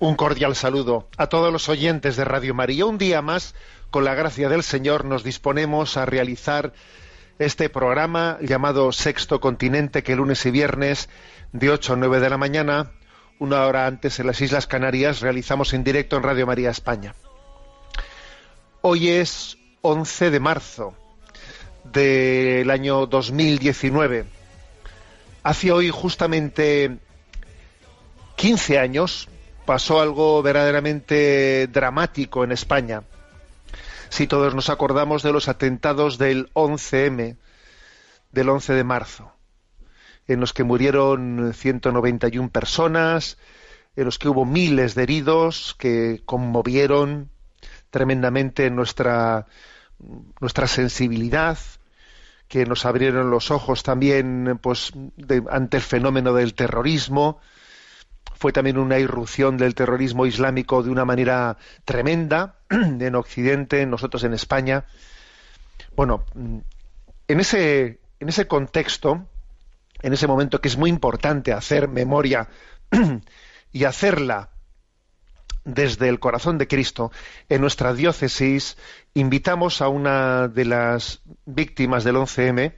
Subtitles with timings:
[0.00, 2.86] Un cordial saludo a todos los oyentes de Radio María.
[2.86, 3.54] Un día más,
[3.90, 6.72] con la gracia del Señor, nos disponemos a realizar
[7.38, 11.10] este programa llamado Sexto Continente, que lunes y viernes
[11.52, 12.92] de 8 a 9 de la mañana,
[13.38, 17.14] una hora antes en las Islas Canarias, realizamos en directo en Radio María España.
[18.80, 20.94] Hoy es 11 de marzo
[21.84, 24.24] del año 2019.
[25.42, 26.96] Hace hoy justamente
[28.36, 29.28] 15 años
[29.70, 33.04] pasó algo verdaderamente dramático en España.
[34.08, 37.36] Si todos nos acordamos de los atentados del 11M,
[38.32, 39.32] del 11 de marzo,
[40.26, 43.38] en los que murieron 191 personas,
[43.94, 47.30] en los que hubo miles de heridos que conmovieron
[47.90, 49.46] tremendamente nuestra,
[50.40, 51.58] nuestra sensibilidad,
[52.48, 54.92] que nos abrieron los ojos también pues,
[55.48, 57.38] ante el fenómeno del terrorismo,
[58.40, 64.32] fue también una irrupción del terrorismo islámico de una manera tremenda en Occidente, nosotros en
[64.32, 64.86] España.
[65.94, 66.58] Bueno, mm,
[67.28, 69.28] en ese, en ese contexto,
[70.00, 72.48] en ese momento que es muy importante hacer memoria
[73.72, 74.48] y hacerla
[75.64, 77.12] desde el corazón de Cristo,
[77.50, 78.78] en nuestra diócesis
[79.12, 82.72] invitamos a una de las víctimas del 11M,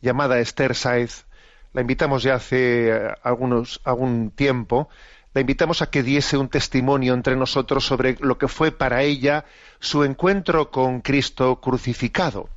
[0.00, 1.25] llamada Esther Saez,
[1.72, 4.88] la invitamos ya hace eh, algunos, algún tiempo,
[5.36, 9.44] la invitamos a que diese un testimonio entre nosotros sobre lo que fue para ella
[9.80, 12.48] su encuentro con Cristo crucificado.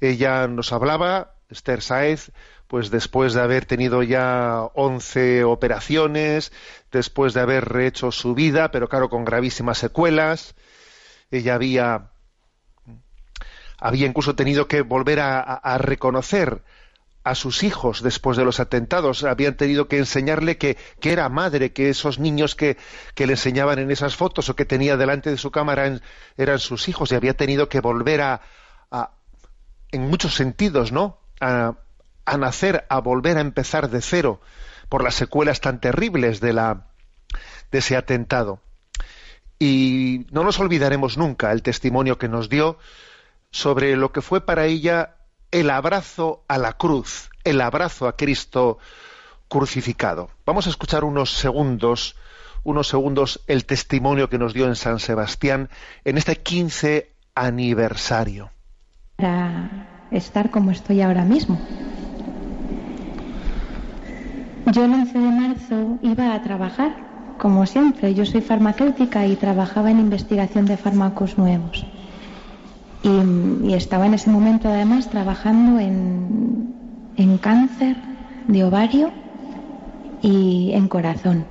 [0.00, 2.32] Ella nos hablaba, Esther Saez,
[2.66, 6.50] pues después de haber tenido ya 11 operaciones,
[6.90, 10.56] después de haber hecho su vida, pero claro, con gravísimas secuelas,
[11.30, 12.10] ella había,
[13.78, 16.62] había incluso tenido que volver a reconocer
[17.24, 19.24] a sus hijos después de los atentados.
[19.24, 22.76] Habían tenido que enseñarle que, que era madre, que esos niños que,
[23.14, 25.98] que le enseñaban en esas fotos o que tenía delante de su cámara
[26.36, 28.42] eran, sus hijos y había tenido que volver a,
[28.90, 29.10] a-
[29.90, 31.18] en muchos sentidos, ¿no?
[31.40, 31.74] A,
[32.26, 34.40] a nacer, a volver a empezar de cero
[34.88, 36.86] por las secuelas tan terribles de la
[37.72, 38.60] de ese atentado.
[39.58, 42.78] Y no nos olvidaremos nunca el testimonio que nos dio
[43.50, 45.16] sobre lo que fue para ella
[45.54, 48.78] el abrazo a la cruz, el abrazo a Cristo
[49.48, 50.30] crucificado.
[50.44, 52.16] Vamos a escuchar unos segundos,
[52.64, 55.70] unos segundos el testimonio que nos dio en San Sebastián
[56.04, 58.50] en este 15 aniversario.
[59.16, 61.60] para estar como estoy ahora mismo.
[64.72, 66.96] Yo el 11 de marzo iba a trabajar,
[67.38, 68.12] como siempre.
[68.12, 71.86] Yo soy farmacéutica y trabajaba en investigación de fármacos nuevos.
[73.04, 76.74] Y, estaba en ese momento además trabajando en,
[77.16, 77.96] en cáncer
[78.48, 79.10] de ovario
[80.22, 81.44] y en corazón.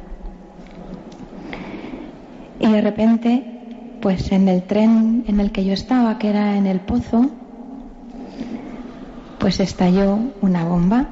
[2.60, 6.66] Y de repente, pues en el tren en el que yo estaba, que era en
[6.66, 7.30] el pozo,
[9.38, 11.08] pues estalló una bomba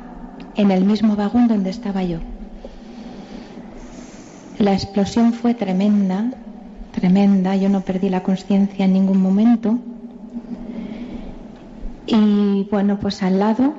[0.55, 2.19] en el mismo vagón donde estaba yo.
[4.57, 6.31] La explosión fue tremenda,
[6.91, 9.79] tremenda, yo no perdí la conciencia en ningún momento.
[12.13, 13.73] Y bueno, pues al lado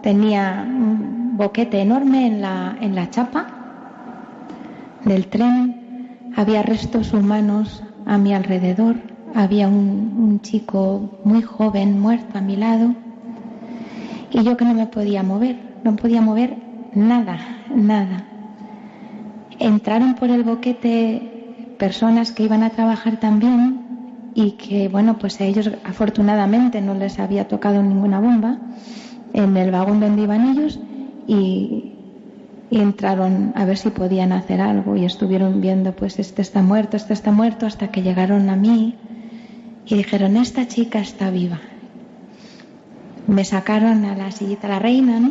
[0.00, 3.46] tenía un boquete enorme en la, en la chapa
[5.04, 8.94] del tren, había restos humanos a mi alrededor,
[9.34, 12.94] había un, un chico muy joven muerto a mi lado.
[14.30, 16.56] Y yo que no me podía mover, no podía mover
[16.94, 17.38] nada,
[17.74, 18.24] nada.
[19.58, 23.83] Entraron por el boquete personas que iban a trabajar también
[24.34, 28.58] y que, bueno, pues a ellos afortunadamente no les había tocado ninguna bomba
[29.32, 30.78] en el vagón donde iban ellos
[31.26, 31.90] y,
[32.70, 37.12] entraron a ver si podían hacer algo y estuvieron viendo, pues este está muerto, este
[37.12, 38.96] está muerto, hasta que llegaron a mí
[39.86, 41.60] y dijeron, esta chica está viva.
[43.28, 45.30] Me sacaron a la sillita la reina, ¿no?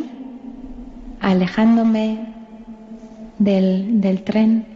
[1.24, 2.18] alejándome
[3.38, 4.66] del, del tren,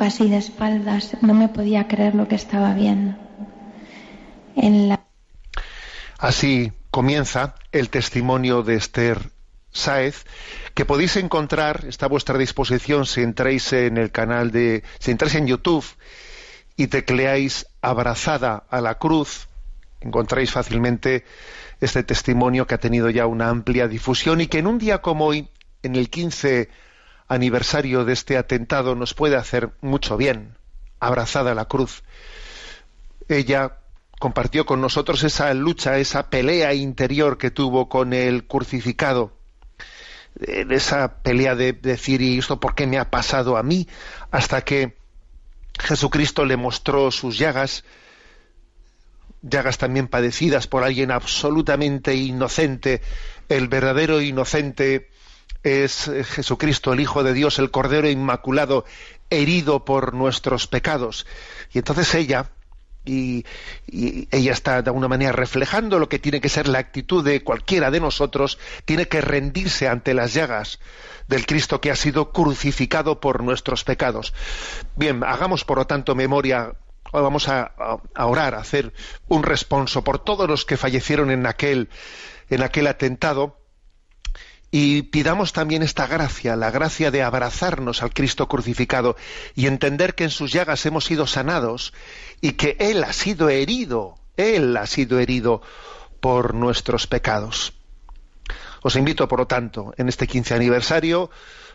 [0.00, 3.16] así de espaldas, no me podía creer lo que estaba viendo.
[6.18, 9.30] Así comienza el testimonio de Esther
[9.72, 10.24] Saez,
[10.74, 15.34] que podéis encontrar, está a vuestra disposición si entráis en el canal de, si entráis
[15.36, 15.84] en YouTube
[16.76, 19.48] y tecleáis abrazada a la cruz,
[20.00, 21.24] encontráis fácilmente
[21.80, 25.26] este testimonio que ha tenido ya una amplia difusión y que en un día como
[25.26, 25.48] hoy,
[25.82, 26.68] en el 15
[27.30, 30.58] aniversario de este atentado, nos puede hacer mucho bien.
[30.98, 32.02] Abrazada a la cruz.
[33.28, 33.78] Ella
[34.18, 39.32] compartió con nosotros esa lucha, esa pelea interior que tuvo con el crucificado
[40.38, 43.88] esa pelea de decir, ¿y esto por qué me ha pasado a mí?
[44.30, 44.96] Hasta que
[45.78, 47.84] Jesucristo le mostró sus llagas,
[49.42, 53.02] llagas también padecidas por alguien absolutamente inocente.
[53.48, 55.09] El verdadero inocente
[55.62, 58.84] es Jesucristo, el Hijo de Dios, el Cordero Inmaculado,
[59.28, 61.26] herido por nuestros pecados.
[61.72, 62.50] Y entonces ella,
[63.04, 63.44] y,
[63.86, 67.90] ella está de alguna manera reflejando lo que tiene que ser la actitud de cualquiera
[67.90, 70.80] de nosotros, tiene que rendirse ante las llagas
[71.28, 74.34] del Cristo que ha sido crucificado por nuestros pecados.
[74.96, 76.72] Bien, hagamos por lo tanto memoria,
[77.12, 77.72] vamos a,
[78.16, 78.92] orar, a hacer
[79.28, 81.88] un responso por todos los que fallecieron en aquel
[82.88, 83.59] atentado,
[84.70, 89.16] y pidamos también esta gracia, la gracia de abrazarnos al Cristo crucificado
[89.54, 91.92] y entender que en sus llagas hemos sido sanados
[92.40, 95.60] y que Él ha sido herido, Él ha sido herido
[96.20, 97.72] por nuestros pecados.
[98.82, 101.30] Os invito, por lo tanto, en este 15 aniversario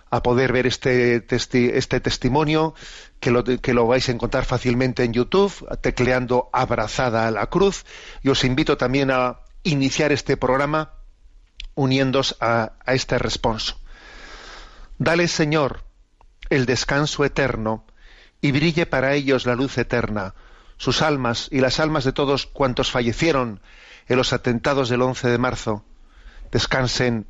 [0.10, 2.74] a poder ver este, este testimonio,
[3.20, 5.52] que lo, que lo vais a encontrar fácilmente en YouTube,
[5.82, 7.86] tecleando Abrazada a la Cruz.
[8.24, 10.94] Y os invito también a iniciar este programa
[11.76, 13.78] uniéndose a, a este responso.
[14.98, 15.84] Dale, Señor,
[16.50, 17.86] el descanso eterno
[18.42, 20.34] y brille para ellos la luz eterna,
[20.78, 23.62] sus almas y las almas de todos cuantos fallecieron
[24.08, 25.86] en los atentados del 11 de marzo.
[26.52, 27.26] Descansen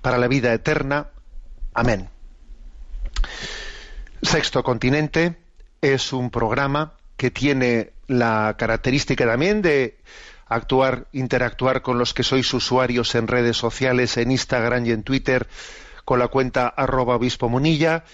[0.00, 1.08] para la vida eterna.
[1.72, 2.08] Amén.
[4.22, 5.36] Sexto Continente
[5.80, 9.98] es un programa que tiene la característica también de
[10.46, 15.48] actuar, interactuar con los que sois usuarios en redes sociales, en Instagram y en Twitter,
[16.04, 18.04] con la cuenta arroba obispo munilla,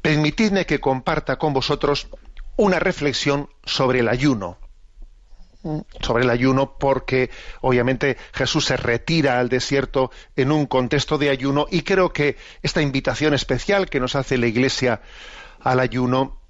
[0.00, 2.10] Permitidme que comparta con vosotros
[2.56, 4.56] una reflexión sobre el ayuno
[6.00, 7.30] sobre el ayuno porque
[7.60, 12.82] obviamente Jesús se retira al desierto en un contexto de ayuno y creo que esta
[12.82, 15.00] invitación especial que nos hace la Iglesia
[15.60, 16.40] al ayuno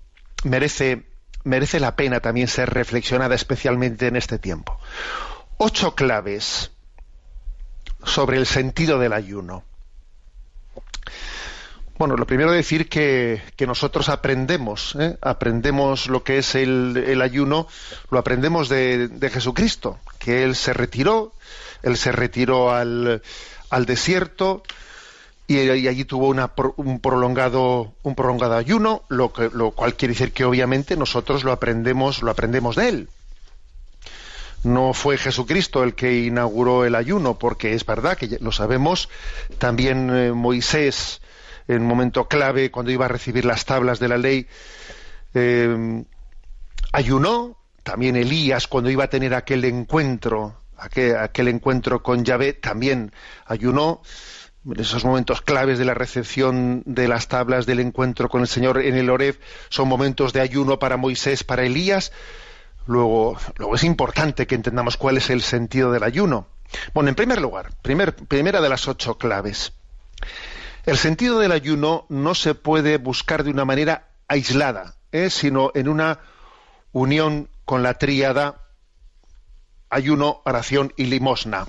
[0.45, 1.07] merece,
[1.45, 4.79] merece la pena también ser reflexionada especialmente en este tiempo.
[5.57, 6.71] Ocho claves
[8.05, 9.65] sobre el sentido del ayuno.
[11.99, 15.17] Bueno, lo primero decir que, nosotros aprendemos, ¿eh?
[15.21, 17.67] aprendemos lo que es el, ayuno,
[18.13, 21.33] lo aprendemos de, Jesucristo, que Él se retiró,
[21.83, 23.21] Él se retiró al,
[23.85, 24.63] desierto
[25.49, 30.45] y, allí tuvo un, prolongado, un prolongado ayuno, lo, que, lo cual quiere decir que
[30.45, 33.09] obviamente nosotros lo aprendemos, lo aprendemos de Él.
[34.63, 39.09] No fue Jesucristo el que inauguró el ayuno, porque es verdad que lo sabemos,
[39.59, 41.21] también eh, Moisés
[41.69, 44.47] en un momento clave, cuando iba a recibir las tablas de la ley,
[45.35, 46.05] eh,
[46.93, 53.13] ayunó, también Elías cuando iba a tener aquel encuentro, aquel, encuentro con Yahvé, también
[53.47, 54.03] ayunó.
[54.77, 58.97] Esos momentos claves de la recepción de las tablas del encuentro con el Señor en
[58.97, 59.39] el Oreb
[59.71, 62.13] son momentos de ayuno para Moisés, para Elías.
[62.87, 66.49] Luego, luego es importante que entendamos cuál es el sentido del ayuno.
[66.93, 69.73] Bueno, en primer lugar, primer, primera de las ocho claves.
[70.87, 75.31] El sentido del ayuno no se puede buscar de una manera aislada, ¿eh?
[75.31, 76.21] sino en una
[76.93, 78.63] unión con la tríada
[79.91, 81.67] ayuno, oración y limosna.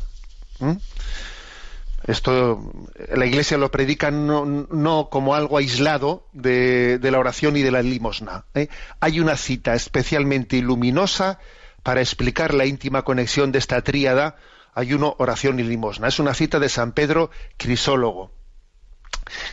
[2.06, 2.74] Esto
[3.14, 8.46] la Iglesia lo predica no, como algo aislado de, la oración y de la limosna.
[8.56, 8.68] ¿eh?
[9.00, 11.40] Hay una cita especialmente luminosa
[11.84, 14.38] para explicar la íntima conexión de esta tríada
[14.74, 16.08] ayuno, oración y limosna.
[16.08, 18.32] Es una cita de San Pedro Crisólogo,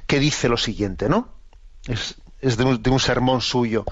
[0.06, 1.32] que dice lo siguiente, ¿no?
[1.86, 3.84] Es, de, un, sermón suyo,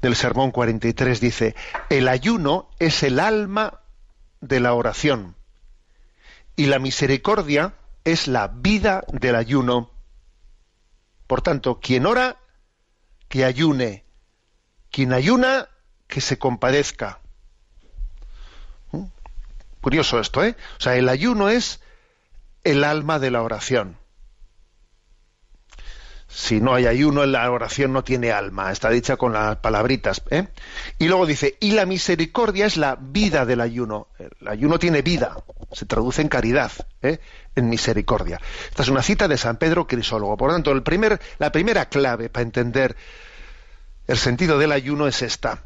[0.00, 1.54] del sermón 43, dice,
[1.90, 3.80] el ayuno es el alma
[4.40, 5.36] de la oración
[6.56, 7.74] y la misericordia
[8.04, 9.90] es la vida del ayuno.
[11.26, 12.38] Por tanto, quien ora,
[13.28, 14.04] que ayune.
[14.90, 15.68] Quien ayuna,
[16.06, 17.20] que se compadezca.
[18.92, 19.06] ¿Mm?
[19.80, 20.56] Curioso esto, ¿eh?
[20.78, 21.80] O sea, el ayuno es
[22.62, 23.98] el alma de la oración.
[26.36, 30.20] Si no hay ayuno, la oración no tiene alma, está dicha con las palabritas.
[30.30, 30.48] ¿eh?
[30.98, 34.08] Y luego dice, y la misericordia es la vida del ayuno.
[34.18, 35.36] El ayuno tiene vida,
[35.70, 36.72] se traduce en caridad,
[37.02, 37.20] ¿eh?
[37.54, 38.40] en misericordia.
[38.68, 40.36] Esta es una cita de San Pedro Crisólogo.
[40.36, 42.96] Por lo tanto, el primer, la primera clave para entender
[44.08, 45.62] el sentido del ayuno es esta.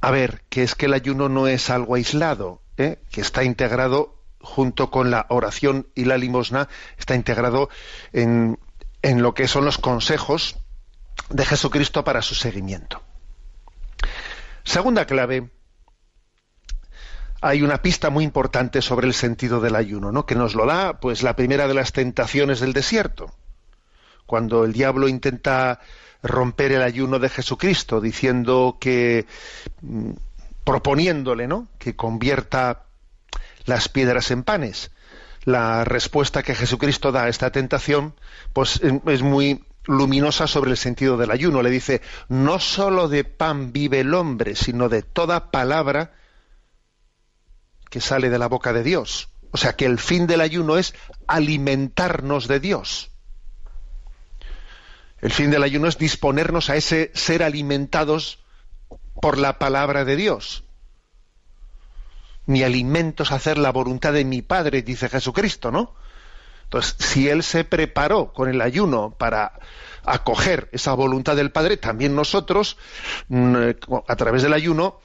[0.00, 2.98] A ver, que es que el ayuno no es algo aislado, ¿eh?
[3.12, 7.68] que está integrado junto con la oración y la limosna, está integrado
[8.12, 8.58] en,
[9.06, 10.56] en lo que son los consejos
[11.30, 13.00] de Jesucristo para su seguimiento.
[14.64, 15.48] Segunda clave,
[17.40, 20.26] hay una pista muy importante sobre el sentido del ayuno, ¿no?
[20.26, 23.32] que nos lo da pues la primera de las tentaciones del desierto.
[24.26, 25.78] Cuando el diablo intenta
[26.24, 29.26] romper el ayuno de Jesucristo, diciendo que
[29.82, 30.10] mm,
[30.64, 31.68] proponiéndole, ¿no?
[31.78, 32.86] que convierta
[33.66, 34.90] las piedras en panes
[35.46, 38.14] la respuesta que Jesucristo da a esta tentación,
[38.52, 41.62] pues es muy luminosa sobre el sentido del ayuno.
[41.62, 46.12] Le dice, no sólo de pan vive el hombre, sino de toda palabra
[47.88, 49.28] que sale de la boca de Dios.
[49.52, 50.94] O sea que el fin del ayuno es
[51.28, 53.12] alimentarnos de Dios.
[55.20, 58.40] El fin del ayuno es disponernos a ese ser alimentados
[59.22, 60.65] por la palabra de Dios.
[62.46, 65.94] Mi alimento es hacer la voluntad de mi Padre, dice Jesucristo, ¿no?
[66.64, 69.58] Entonces, si Él se preparó con el ayuno para
[70.04, 72.76] acoger esa voluntad del Padre, también nosotros,
[73.28, 73.56] mm,
[74.06, 75.00] a través del ayuno,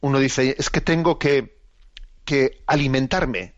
[0.00, 1.58] uno dice, es que tengo que,
[2.24, 3.54] que alimentarme,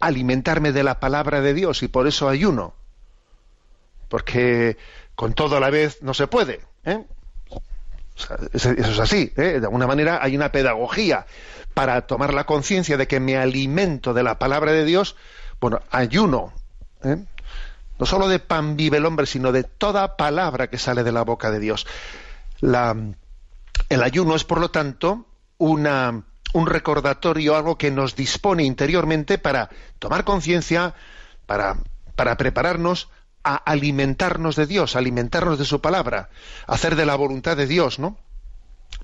[0.00, 2.74] alimentarme de la palabra de Dios y por eso ayuno.
[4.08, 4.76] Porque
[5.14, 6.60] con todo a la vez no se puede.
[6.84, 7.04] ¿eh?
[8.52, 9.32] Eso es así.
[9.36, 9.60] ¿eh?
[9.60, 11.26] De alguna manera hay una pedagogía
[11.74, 15.16] para tomar la conciencia de que me alimento de la palabra de Dios,
[15.60, 16.52] bueno, ayuno.
[17.04, 17.24] ¿eh?
[17.98, 21.22] No solo de pan vive el hombre, sino de toda palabra que sale de la
[21.22, 21.86] boca de Dios.
[22.62, 25.26] el ayuno es, por lo tanto,
[25.58, 30.94] una, un recordatorio, algo que nos dispone interiormente para tomar conciencia,
[31.46, 31.76] para,
[32.14, 33.08] para prepararnos
[33.46, 36.30] a alimentarnos de Dios, alimentarnos de su palabra,
[36.66, 38.18] hacer de la voluntad de Dios, ¿no?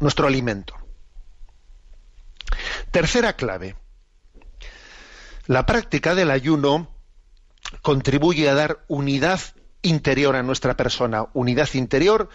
[0.00, 0.75] Nuestro alimento.
[2.90, 3.76] Tercera clave.
[5.46, 6.88] La práctica del ayuno
[7.82, 9.40] contribuye a dar unidad
[9.80, 12.28] interior a nuestra persona, unidad interior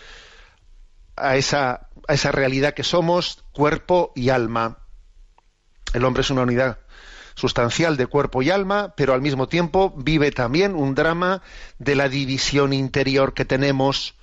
[1.17, 4.77] a esa, a esa realidad que somos, cuerpo y alma.
[5.93, 6.79] El hombre es una unidad
[7.37, 11.43] sustancial de cuerpo y alma, pero al mismo tiempo vive también un drama
[11.77, 14.15] de la división interior que tenemos.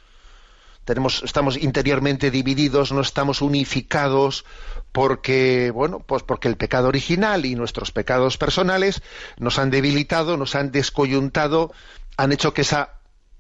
[1.23, 4.45] estamos interiormente divididos, no estamos unificados
[4.91, 9.01] porque bueno, pues porque el pecado original y nuestros pecados personales
[9.39, 11.73] nos han debilitado, nos han descoyuntado,
[12.17, 12.95] han hecho que esa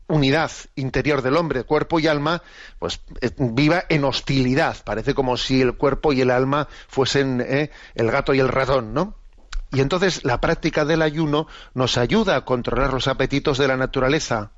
[0.06, 2.42] unidad interior del hombre, cuerpo y alma,
[2.78, 4.76] pues eh, viva en hostilidad.
[4.84, 8.94] Parece como si el cuerpo y el alma fuesen eh, el gato y el ratón,
[8.94, 9.23] ¿no?
[9.74, 14.52] Y entonces la práctica del ayuno nos ayuda a controlar los apetitos de la naturaleza,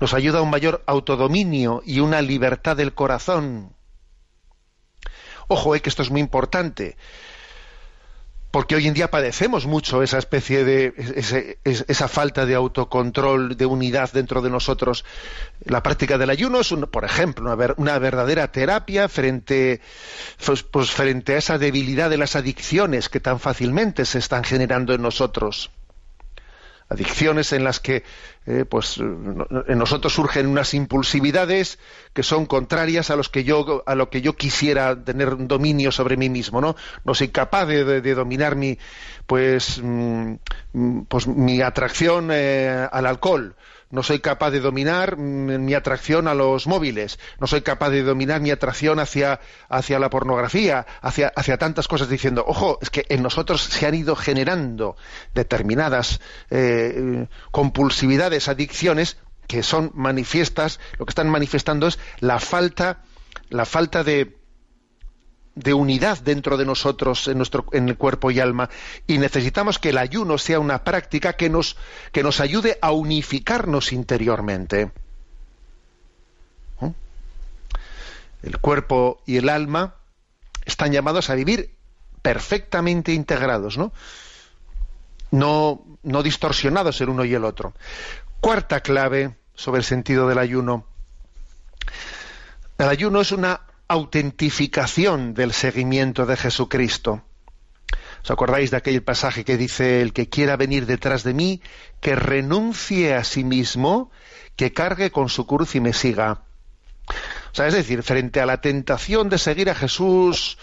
[0.00, 3.76] nos ayuda a un mayor autodominio y una libertad del corazón.
[5.48, 6.96] Ojo, eh, que esto es muy importante,
[8.52, 10.92] porque hoy en día padecemos mucho esa especie de
[11.64, 15.06] esa falta de autocontrol, de unidad dentro de nosotros.
[15.64, 19.80] La práctica del ayuno es, por ejemplo, una, una verdadera terapia frente,
[20.44, 24.92] pues, pues, frente a esa debilidad de las adicciones que tan fácilmente se están generando
[24.92, 25.70] en nosotros
[26.92, 28.04] adicciones en las que
[28.46, 31.78] eh, pues en nosotros surgen unas impulsividades
[32.12, 36.16] que son contrarias a los que yo a lo que yo quisiera tener dominio sobre
[36.16, 38.78] mí mismo no no soy capaz de, dominar mi
[39.26, 40.34] pues mm,
[41.08, 43.54] pues mi atracción eh, al alcohol
[43.92, 48.02] no soy capaz de dominar mm, mi atracción a los móviles, no soy capaz de
[48.02, 53.04] dominar mi atracción hacia, hacia la pornografía, hacia, hacia tantas cosas, diciendo, ojo, es que
[53.10, 54.96] en nosotros se han ido generando
[55.34, 56.20] determinadas
[56.50, 63.02] eh, compulsividades, adicciones, que son manifiestas, lo que están manifestando es la falta,
[63.50, 64.38] la falta de,
[65.54, 68.70] de unidad dentro de nosotros, en, nuestro, en el cuerpo y alma,
[69.06, 71.76] y necesitamos que el ayuno sea una práctica que nos,
[72.10, 74.90] que nos ayude a unificarnos interiormente.
[76.80, 76.88] ¿Mm?
[78.42, 79.96] El cuerpo y el alma
[80.64, 81.74] están llamados a vivir
[82.22, 83.92] perfectamente integrados, ¿no?
[85.30, 87.74] No, no distorsionados el uno y el otro.
[88.40, 90.86] Cuarta clave sobre el sentido del ayuno.
[92.78, 97.24] El ayuno es una autentificación del seguimiento de Jesucristo.
[98.22, 101.60] ¿Os acordáis de aquel pasaje que dice, el que quiera venir detrás de mí,
[102.00, 104.10] que renuncie a sí mismo,
[104.56, 106.42] que cargue con su cruz y me siga?
[107.08, 110.56] O sea, es decir, frente a la tentación de seguir a Jesús,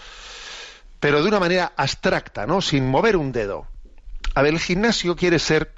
[0.98, 2.60] pero de una manera abstracta, ¿no?
[2.60, 3.68] Sin mover un dedo.
[4.34, 5.72] A ver, el gimnasio quiere ser,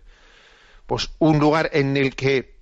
[0.87, 2.57] pues, un lugar en el que,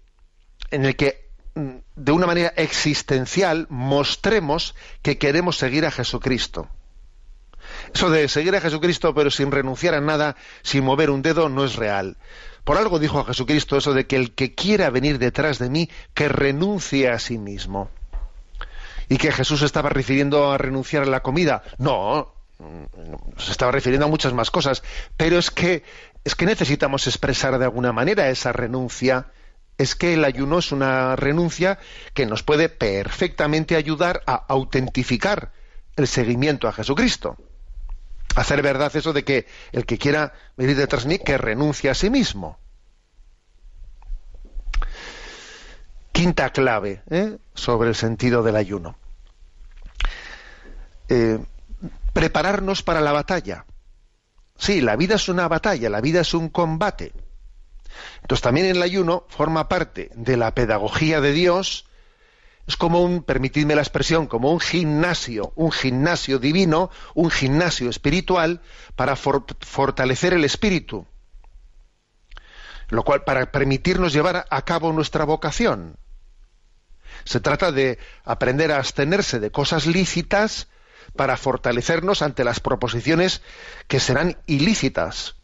[0.71, 6.69] en el que de una manera existencial mostremos que queremos seguir a Jesucristo.
[7.95, 11.65] Eso de seguir a Jesucristo pero sin renunciar a nada, sin mover un dedo, no
[11.65, 12.17] es real.
[12.65, 15.91] Por algo dijo a Jesucristo eso de que el que quiera venir detrás de mí,
[16.15, 17.91] que renuncie a sí mismo.
[19.09, 21.63] Y que Jesús estaba refiriendo a renunciar a la comida.
[21.79, 22.33] No,
[23.39, 24.83] se estaba refiriendo a muchas más cosas.
[25.17, 25.83] Pero es que,
[26.23, 29.27] es que necesitamos expresar de alguna manera esa renuncia
[29.81, 31.79] es que el ayuno es una renuncia
[32.13, 35.53] que nos puede perfectamente ayudar a autentificar
[35.97, 37.39] el seguimiento a Jesucristo.
[38.37, 41.95] Hacer verdad eso de que el que quiera venir detrás de mí, que renuncie a
[41.95, 42.59] sí mismo.
[46.13, 47.39] Quinta clave ¿eh?
[47.55, 48.99] sobre el sentido del ayuno.
[51.09, 51.39] Eh,
[52.13, 53.65] prepararnos para la batalla.
[54.59, 57.15] Sí, la vida es una batalla, la vida es un combate.
[58.23, 61.87] Entonces también el ayuno forma parte de la pedagogía de Dios,
[62.67, 68.61] es como un, permitidme la expresión, como un gimnasio, un gimnasio divino, un gimnasio espiritual
[68.95, 71.07] para fortalecer el espíritu,
[72.89, 75.97] lo cual para permitirnos llevar a cabo nuestra vocación.
[77.25, 80.69] Se trata de aprender a abstenerse de cosas lícitas
[81.17, 83.43] para fortalecernos ante las proposiciones
[83.89, 85.40] que serán ilícitas.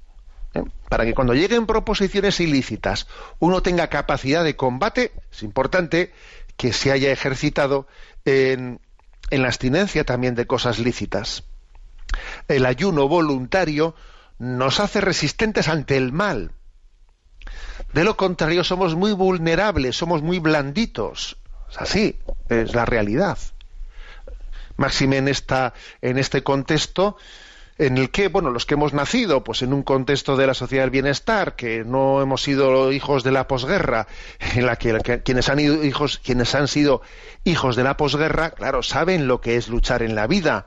[0.57, 0.65] ¿Eh?
[0.89, 3.07] Para que cuando lleguen proposiciones ilícitas
[3.39, 6.13] uno tenga capacidad de combate, es importante
[6.57, 7.87] que se haya ejercitado
[8.25, 8.81] en,
[9.31, 11.45] la abstinencia también de cosas lícitas.
[12.49, 13.95] El ayuno voluntario
[14.39, 16.53] nos hace resistentes ante el mal.
[17.93, 21.37] De lo contrario, somos muy vulnerables, somos muy blanditos.
[21.71, 23.39] Es así, es la realidad.
[24.77, 25.33] Máxime en,
[26.03, 27.17] en este contexto,
[27.79, 30.85] en el que, bueno, los que hemos nacido, pues en un contexto de la sociedad
[30.85, 34.07] del bienestar, que no hemos sido hijos de la posguerra,
[34.55, 37.03] en la que, quienes han ido hijos, quienes han sido
[37.45, 40.67] hijos de la posguerra, claro, saben lo que es luchar en la vida.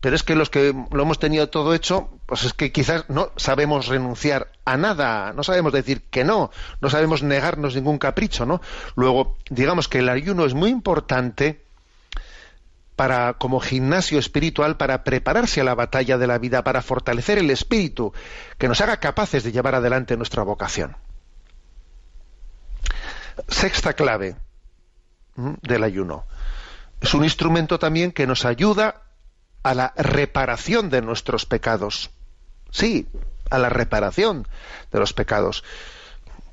[0.00, 3.30] Pero es que los que lo hemos tenido todo hecho, pues es que quizás no
[3.36, 6.50] sabemos renunciar a nada, no sabemos decir que no,
[6.82, 8.60] no sabemos negarnos ningún capricho, ¿no?
[8.96, 11.63] Luego, digamos que el ayuno es muy importante
[13.38, 18.12] como gimnasio espiritual para prepararse a la batalla de la vida, para fortalecer el espíritu,
[18.58, 20.96] que nos haga capaces de llevar adelante nuestra vocación.
[23.48, 24.36] Sexta clave
[25.36, 26.24] del ayuno.
[27.00, 29.02] Es un instrumento también que nos ayuda
[29.64, 32.10] a la reparación de nuestros pecados.
[32.70, 33.08] Sí,
[33.50, 34.46] a la reparación
[34.92, 35.64] de los pecados.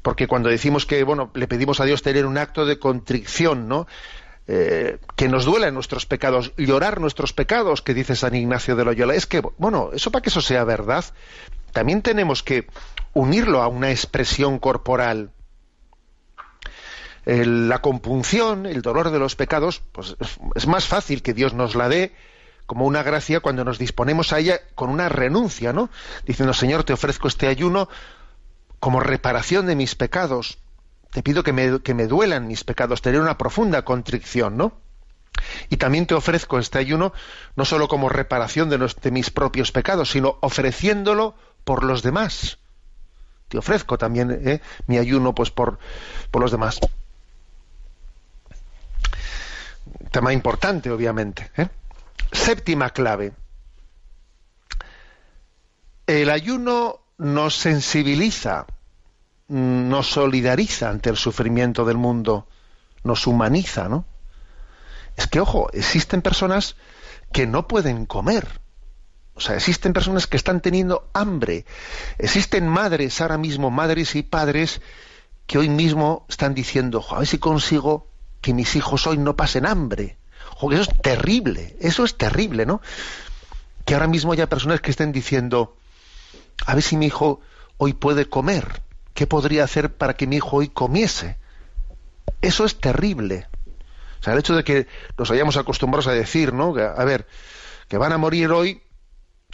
[0.02, 3.88] Porque cuando decimos que, bueno, le pedimos a Dios tener un acto de contrición, ¿no?
[4.54, 9.16] Eh, que nos duelen nuestros pecados, llorar nuestros pecados, que dice San Ignacio de Loyola.
[9.16, 11.06] Es que, bueno, eso para que eso sea verdad,
[11.72, 12.68] también tenemos que
[13.14, 15.32] unirlo a una expresión corporal.
[17.24, 20.18] la compunción, el dolor de los pecados, pues
[20.56, 22.14] es más fácil que Dios nos la dé
[22.66, 25.90] como una gracia cuando nos disponemos a ella con una renuncia, ¿no?
[26.26, 27.88] Diciendo, Señor, te ofrezco este ayuno
[28.82, 30.58] como reparación de mis pecados
[31.12, 34.74] te pido que me, que me duelan mis pecados, tener una profunda contrición, ¿no?
[35.70, 37.14] Y también te ofrezco este ayuno
[37.56, 42.60] no solo como reparación de, de mis propios pecados, sino ofreciéndolo por los demás.
[43.48, 44.62] Te ofrezco también ¿eh?
[44.88, 45.80] mi ayuno pues por,
[46.32, 46.80] por los demás.
[50.12, 51.52] Tema importante, obviamente.
[51.58, 51.68] ¿eh?
[52.32, 53.34] Séptima clave.
[56.08, 58.66] El ayuno nos sensibiliza
[59.52, 62.48] nos solidariza ante el sufrimiento del mundo,
[63.04, 64.06] nos humaniza, ¿no?
[65.18, 66.78] Es que, ojo, existen personas
[67.34, 68.62] que no pueden comer.
[69.34, 71.66] O sea, existen personas que están teniendo hambre.
[72.18, 74.82] Existen madres ahora mismo, madres y padres,
[75.48, 78.08] que hoy mismo están diciendo, a ver si consigo
[78.40, 80.18] que mis hijos hoy no pasen hambre.
[80.56, 82.82] Ojo, eso es terrible, eso es terrible, ¿no?
[83.84, 85.76] Que ahora mismo haya personas que estén diciendo,
[86.66, 87.42] a ver si mi hijo
[87.78, 88.82] hoy puede comer.
[89.14, 91.38] ¿Qué podría hacer para que mi hijo hoy comiese?
[92.42, 93.48] Eso es terrible.
[94.20, 96.76] O sea, el hecho de que nos hayamos acostumbrados a decir, ¿no?
[96.76, 97.28] a ver,
[97.88, 98.82] que van a morir hoy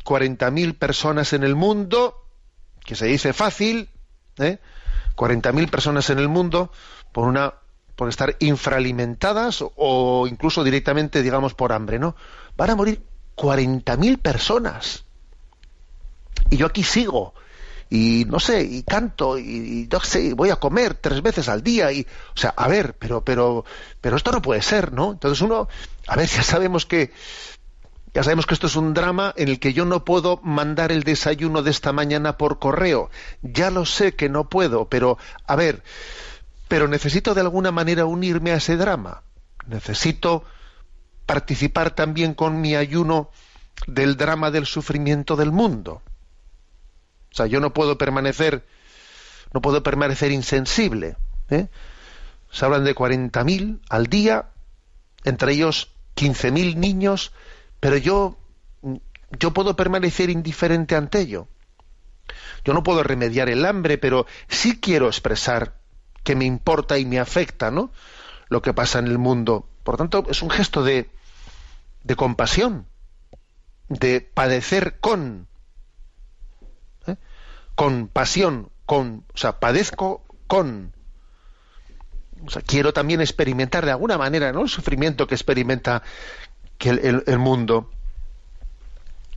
[0.04, 2.26] 40.000 personas en el mundo,
[2.86, 3.90] que se dice fácil,
[4.38, 4.60] ¿eh?
[5.16, 6.72] 40.000 personas en el mundo
[7.12, 7.54] por una
[7.96, 12.16] por estar infralimentadas o incluso directamente, digamos, por hambre, ¿no?
[12.56, 13.02] Van a morir
[13.36, 15.04] 40.000 personas.
[16.52, 17.34] Y yo aquí sigo
[17.90, 21.92] y no sé, y canto, y, yo sé, voy a comer tres veces al día,
[21.92, 23.64] y, o sea, a ver, pero, pero,
[24.02, 25.12] pero esto no puede ser, ¿no?
[25.12, 25.68] Entonces uno,
[26.08, 27.12] a ver, ya sabemos que,
[28.14, 31.04] ya sabemos que esto es un drama en el que yo no puedo mandar el
[31.04, 33.12] desayuno de esta mañana por correo.
[33.42, 35.84] Ya lo sé que no puedo, pero, a ver,
[36.68, 39.24] pero necesito de alguna manera unirme a ese drama.
[39.68, 40.44] Necesito
[41.26, 43.30] participar también con mi ayuno
[43.86, 46.02] del drama del sufrimiento del mundo.
[47.32, 48.66] O sea, yo no puedo permanecer,
[49.54, 51.18] no puedo permanecer insensible.
[51.50, 51.68] ¿eh?
[52.52, 54.50] Se hablan de 40.000 al día,
[55.24, 57.32] entre ellos 15.000 niños,
[57.80, 58.38] pero yo,
[59.40, 61.48] yo puedo permanecer indiferente ante ello.
[62.66, 65.76] Yo no puedo remediar el hambre, pero sí quiero expresar
[66.24, 67.92] que me importa y me afecta, ¿no?
[68.50, 69.70] Lo que pasa en el mundo.
[69.84, 71.10] Por tanto, es un gesto de,
[72.04, 72.88] de compasión,
[73.88, 75.48] de padecer con,
[77.78, 80.94] con pasión, con, o sea, padezco con.
[82.44, 84.64] O sea, quiero también experimentar de alguna manera ¿no?
[84.64, 86.02] el sufrimiento que experimenta
[86.80, 87.92] que el, mundo.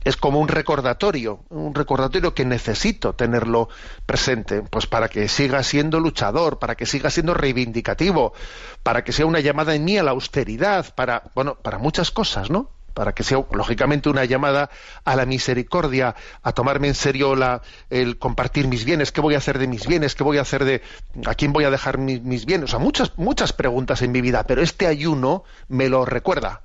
[0.03, 3.69] Es como un recordatorio, un recordatorio que necesito tenerlo
[4.07, 8.33] presente, pues para que siga siendo luchador, para que siga siendo reivindicativo,
[8.81, 12.49] para que sea una llamada en mí a la austeridad, para, bueno, para muchas cosas,
[12.49, 12.71] ¿no?
[12.93, 14.69] Para que sea lógicamente una llamada
[15.03, 19.37] a la misericordia, a tomarme en serio la, el compartir mis bienes, qué voy a
[19.37, 20.81] hacer de mis bienes, qué voy a hacer de
[21.25, 24.43] a quién voy a dejar mis, bienes, o sea, muchas muchas preguntas en mi vida,
[24.43, 26.61] pero este ayuno me lo recuerda,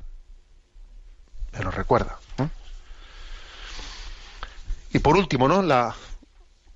[1.53, 2.19] me lo recuerda.
[4.93, 5.61] Y por último, ¿no?
[5.61, 5.95] La,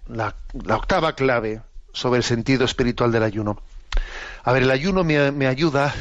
[0.09, 0.35] la,
[0.75, 3.63] octava clave sobre el sentido espiritual del ayuno.
[4.45, 5.95] A ver, el ayuno me, ayuda,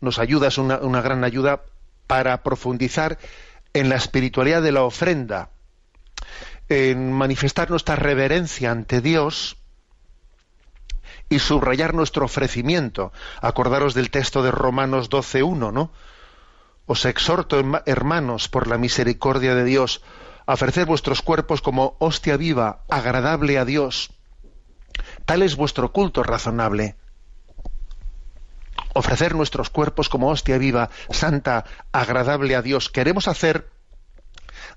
[0.00, 1.60] nos ayuda, es una, una gran ayuda
[2.08, 3.18] para profundizar
[3.74, 5.50] en la espiritualidad de la ofrenda,
[6.68, 9.56] en manifestar nuestra reverencia ante Dios
[11.28, 13.12] y subrayar nuestro ofrecimiento.
[13.40, 15.92] Acordaros del texto de Romanos 12.1, ¿no?
[16.86, 20.02] Os exhorto, hermanos, por la misericordia de Dios,
[20.46, 24.10] a ofrecer vuestros cuerpos como hostia viva, agradable a Dios.
[25.26, 26.96] Tal es vuestro culto razonable
[28.98, 32.90] ofrecer nuestros cuerpos como hostia viva, santa, agradable a Dios.
[32.90, 33.68] Queremos hacer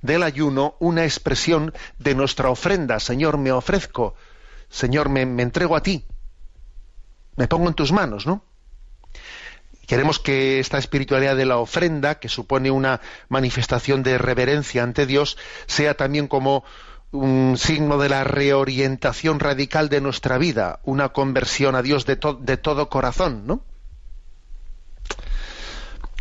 [0.01, 2.99] del ayuno una expresión de nuestra ofrenda.
[2.99, 4.15] Señor, me ofrezco.
[4.69, 6.05] Señor, me, entrego a ti.
[7.35, 8.43] Me pongo en tus manos, ¿no?
[9.87, 15.37] Queremos que esta espiritualidad de la ofrenda, que supone una manifestación de reverencia ante Dios,
[15.65, 16.63] sea también como
[17.11, 22.57] un signo de la reorientación radical de nuestra vida, una conversión a Dios de, de
[22.57, 23.65] todo corazón, ¿no?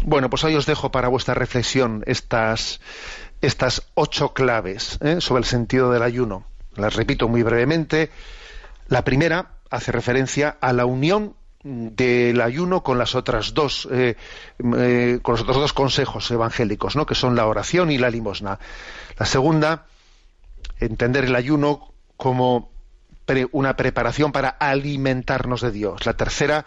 [0.02, 2.80] Bueno, pues ahí os dejo para vuestra reflexión estas,
[3.42, 5.20] estas ocho claves ¿eh?
[5.20, 6.44] sobre el sentido del ayuno.
[6.76, 8.10] Las repito muy brevemente.
[8.88, 14.16] La primera hace referencia a la unión del ayuno con las otras dos eh,
[14.78, 17.04] eh, con los otros dos consejos evangélicos ¿no?
[17.04, 18.58] que son la oración y la limosna
[19.18, 19.84] la segunda
[20.78, 22.70] entender el ayuno como
[23.52, 26.64] una preparación para alimentarnos de Dios la tercera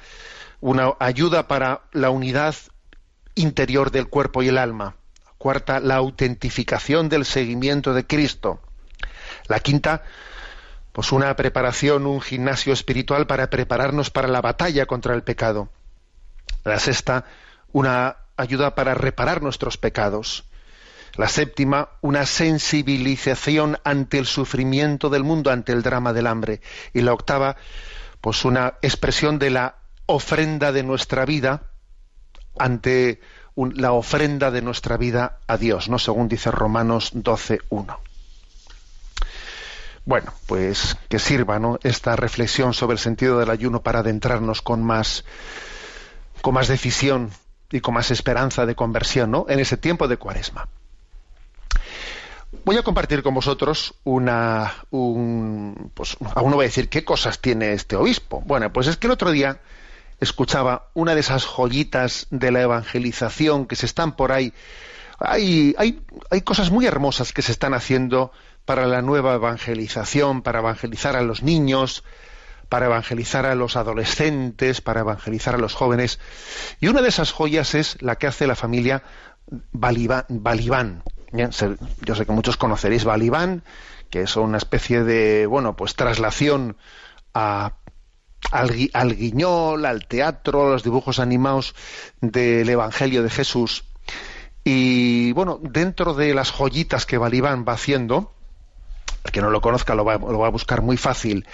[0.61, 2.53] una ayuda para la unidad
[3.35, 4.95] interior del cuerpo y el alma.
[5.37, 8.61] Cuarta, la autentificación del seguimiento de Cristo.
[9.47, 10.03] La quinta,
[10.91, 15.69] pues una preparación, un gimnasio espiritual para prepararnos para la batalla contra el pecado.
[16.63, 17.25] La sexta,
[17.71, 20.45] una ayuda para reparar nuestros pecados.
[21.15, 26.61] La séptima, una sensibilización ante el sufrimiento del mundo, ante el drama del hambre.
[26.93, 27.57] Y la octava,
[28.21, 31.72] pues una expresión de la ofrenda de nuestra vida
[32.57, 33.21] ante
[33.55, 35.99] la ofrenda de nuestra vida a Dios, ¿no?
[35.99, 37.97] Según dice Romanos 12.1.
[40.05, 41.79] Bueno, pues que sirva ¿no?
[41.83, 45.23] esta reflexión sobre el sentido del ayuno para adentrarnos con más,
[46.41, 47.31] con más decisión
[47.71, 49.45] y con más esperanza de conversión ¿no?
[49.47, 50.67] en ese tiempo de cuaresma.
[52.65, 54.73] Voy a compartir con vosotros una.
[54.91, 58.41] Un, pues, aún no voy a decir qué cosas tiene este obispo.
[58.45, 59.59] Bueno, pues es que el otro día
[60.23, 64.53] escuchaba una de esas joyitas de la evangelización que se están por ahí.
[65.19, 68.31] Hay, hay, hay cosas muy hermosas que se están haciendo
[68.65, 72.03] para la nueva evangelización, para evangelizar a los niños,
[72.69, 76.19] para evangelizar a los adolescentes, para evangelizar a los jóvenes.
[76.79, 79.03] Y una de esas joyas es la que hace la familia
[79.71, 81.03] Balibán.
[81.31, 83.63] Yo sé que muchos conoceréis Balibán,
[84.09, 86.77] que es una especie de, bueno, pues traslación
[87.33, 87.73] a,
[88.53, 91.73] al, al guiñol, al teatro, los dibujos animados
[92.21, 93.83] del Evangelio de Jesús.
[94.63, 98.31] Y bueno, dentro de las joyitas que Balibán va haciendo,
[99.23, 101.47] el que no lo conozca lo va, a buscar muy fácil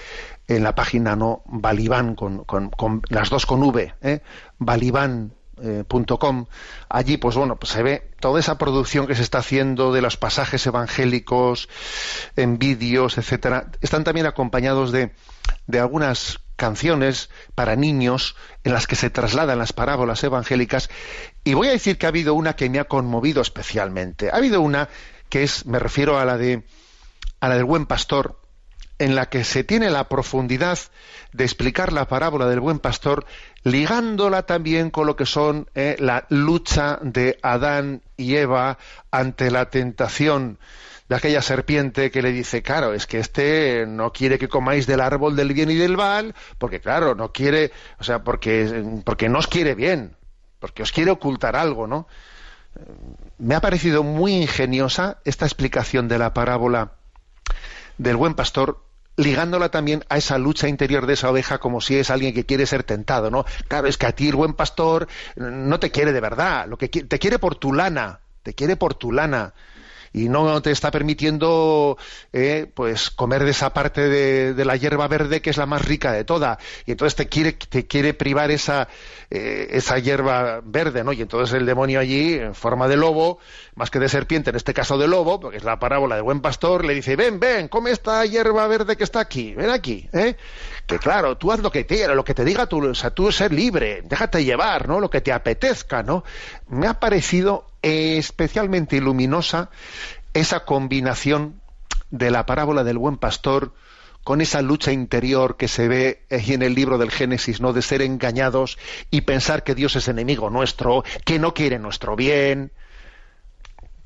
[0.48, 2.46] en la página no Balibán con,
[3.10, 4.22] las dos con V, ¿eh?
[5.62, 5.84] Eh,
[6.90, 10.16] allí pues bueno pues se ve toda esa producción que se está haciendo de los
[10.16, 11.68] pasajes evangélicos
[12.38, 15.12] en vídeos etcétera están también acompañados de,
[15.68, 20.92] de algunas canciones para niños en las que se trasladan las parábolas evangélicas.
[21.44, 24.30] Y voy a decir que ha habido una que me ha conmovido especialmente.
[24.30, 24.90] Ha habido una
[25.30, 26.64] que es me refiero a la de
[27.40, 28.40] a la del buen pastor,
[29.00, 30.78] en la que se tiene la profundidad
[31.32, 33.26] de explicar la parábola del buen pastor,
[33.64, 38.78] ligándola también con lo que son eh, la lucha de Adán y Eva
[39.10, 40.60] ante la tentación
[41.08, 45.02] de aquella serpiente que le dice, claro, es que este no quiere que comáis del
[45.02, 49.40] árbol del bien y del mal, porque claro, no quiere, o sea, porque, porque no
[49.40, 50.16] os quiere bien,
[50.60, 52.08] porque os quiere ocultar algo, ¿no?
[53.40, 56.92] Me ha parecido muy ingeniosa esta explicación de la parábola
[57.98, 58.84] del buen pastor
[59.20, 62.66] ligándola también a esa lucha interior de esa oveja como si es alguien que quiere
[62.66, 63.46] ser tentado, ¿no?
[63.68, 66.88] Claro, es que a ti el buen pastor no te quiere de verdad, lo que
[66.88, 69.54] te quiere por tu lana, te quiere por tu lana
[70.14, 71.98] y no te está permitiendo
[72.34, 76.12] eh, pues comer de esa parte de, la hierba verde que es la más rica
[76.12, 76.60] de toda.
[76.86, 78.88] Y entonces te quiere te quiere privar esa
[79.32, 83.38] eh, esa hierba verde no y entonces el demonio allí en forma de lobo
[83.76, 86.42] más que de serpiente en este caso de lobo porque es la parábola de buen
[86.42, 90.36] pastor le dice ven ven come esta hierba verde que está aquí ven aquí ¿eh?
[90.88, 93.32] que claro tú haz lo que te lo que te diga tú o sea tú
[93.32, 96.24] ser libre déjate llevar no lo que te apetezca no
[96.68, 99.70] me ha parecido especialmente luminosa
[100.34, 101.62] esa combinación
[102.12, 103.74] de la parábola del buen pastor
[104.24, 107.74] con esa lucha interior que se ve en el libro del Génesis, ¿no?
[107.74, 108.78] De ser engañados
[109.10, 112.72] y pensar que Dios es enemigo nuestro, que no quiere nuestro bien,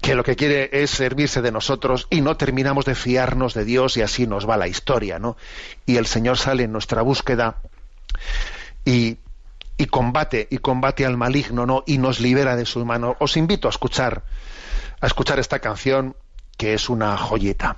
[0.01, 3.97] que lo que quiere es servirse de nosotros y no terminamos de fiarnos de Dios
[3.97, 5.37] y así nos va la historia, ¿no?
[5.85, 7.57] Y el Señor sale en nuestra búsqueda
[8.85, 9.17] y
[9.77, 11.83] y combate y combate al maligno, ¿no?
[11.85, 13.15] Y nos libera de su mano.
[13.19, 14.23] Os invito a escuchar
[15.03, 16.15] a escuchar esta canción
[16.57, 17.77] que es una joyeta.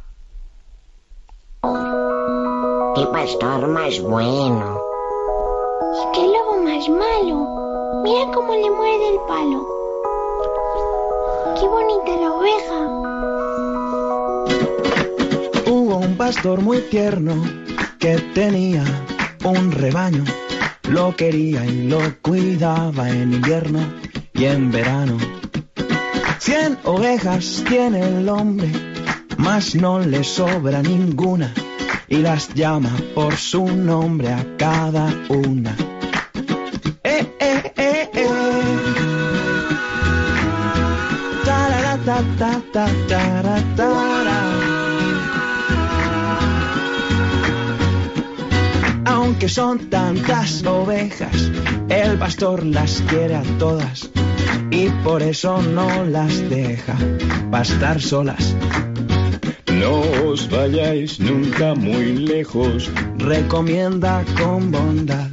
[1.63, 4.79] Qué pastor más bueno.
[5.95, 8.01] Y qué lobo más malo.
[8.03, 9.67] Mira cómo le muerde el palo.
[11.59, 12.79] Qué bonita la oveja.
[15.67, 17.33] Hubo un pastor muy tierno
[17.97, 18.83] que tenía
[19.43, 20.23] un rebaño
[20.89, 23.79] lo quería y lo cuidaba en invierno
[24.33, 25.17] y en verano.
[26.39, 28.69] Cien ovejas tiene el hombre,
[29.37, 31.53] mas no le sobra ninguna
[32.07, 35.75] y las llama por su nombre a cada una.
[37.03, 38.35] Eh, eh, eh, eh.
[42.05, 42.85] ta, ta, ta,
[49.47, 51.51] son tantas ovejas,
[51.89, 54.09] el pastor las quiere a todas
[54.71, 56.95] y por eso no las deja
[57.51, 58.55] pastar solas.
[59.71, 65.29] No os vayáis nunca muy lejos, recomienda con bondad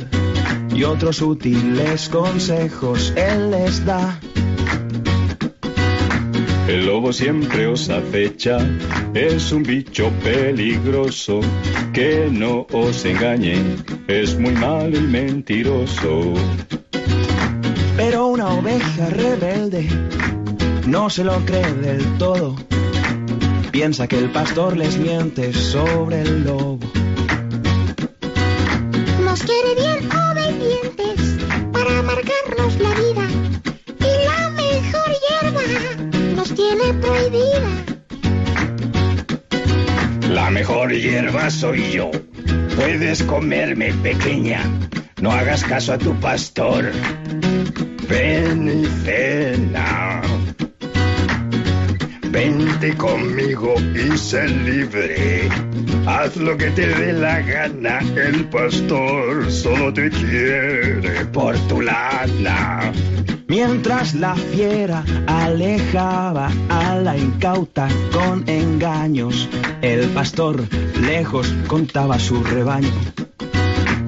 [0.75, 4.19] y otros útiles consejos él les da.
[6.73, 8.57] El lobo siempre os acecha,
[9.13, 11.43] es un bicho peligroso,
[11.93, 13.77] que no os engañe,
[14.09, 16.33] es muy malo y mentiroso.
[17.95, 19.87] Pero una oveja rebelde
[20.87, 22.57] no se lo cree del todo,
[23.71, 26.79] piensa que el pastor les miente sobre el lobo.
[29.23, 29.92] Nos quiere bien
[40.29, 42.11] La mejor hierba soy yo.
[42.77, 44.63] Puedes comerme, pequeña.
[45.21, 46.91] No hagas caso a tu pastor.
[48.09, 50.32] Ven y cena.
[52.45, 55.49] Vente conmigo y sé libre.
[56.07, 58.01] Haz lo que te dé la gana.
[58.17, 62.93] El pastor solo te quiere por tu lana.
[63.47, 69.49] Mientras la fiera alejaba a la incauta con engaños,
[69.81, 70.65] el pastor
[71.01, 72.91] lejos contaba su rebaño.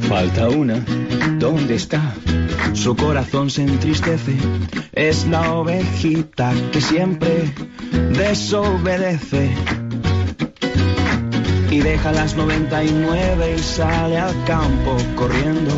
[0.09, 0.85] Falta una,
[1.39, 2.15] ¿dónde está?
[2.73, 4.37] Su corazón se entristece,
[4.93, 7.53] es la ovejita que siempre
[8.17, 9.51] desobedece.
[11.71, 15.73] Y deja las 99 y sale al campo corriendo.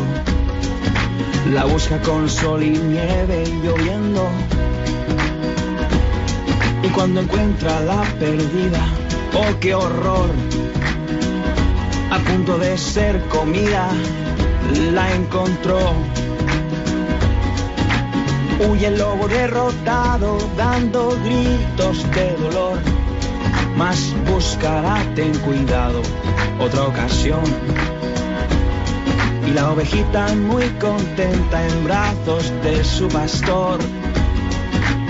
[1.53, 4.27] La busca con sol y nieve y lloviendo.
[6.83, 8.85] Y cuando encuentra la perdida,
[9.33, 10.29] oh qué horror,
[12.11, 13.89] a punto de ser comida,
[14.93, 15.93] la encontró.
[18.59, 22.79] Huye el lobo derrotado, dando gritos de dolor.
[23.75, 26.01] Mas buscará, ten cuidado,
[26.59, 27.43] otra ocasión.
[29.45, 33.79] Y la ovejita muy contenta en brazos de su pastor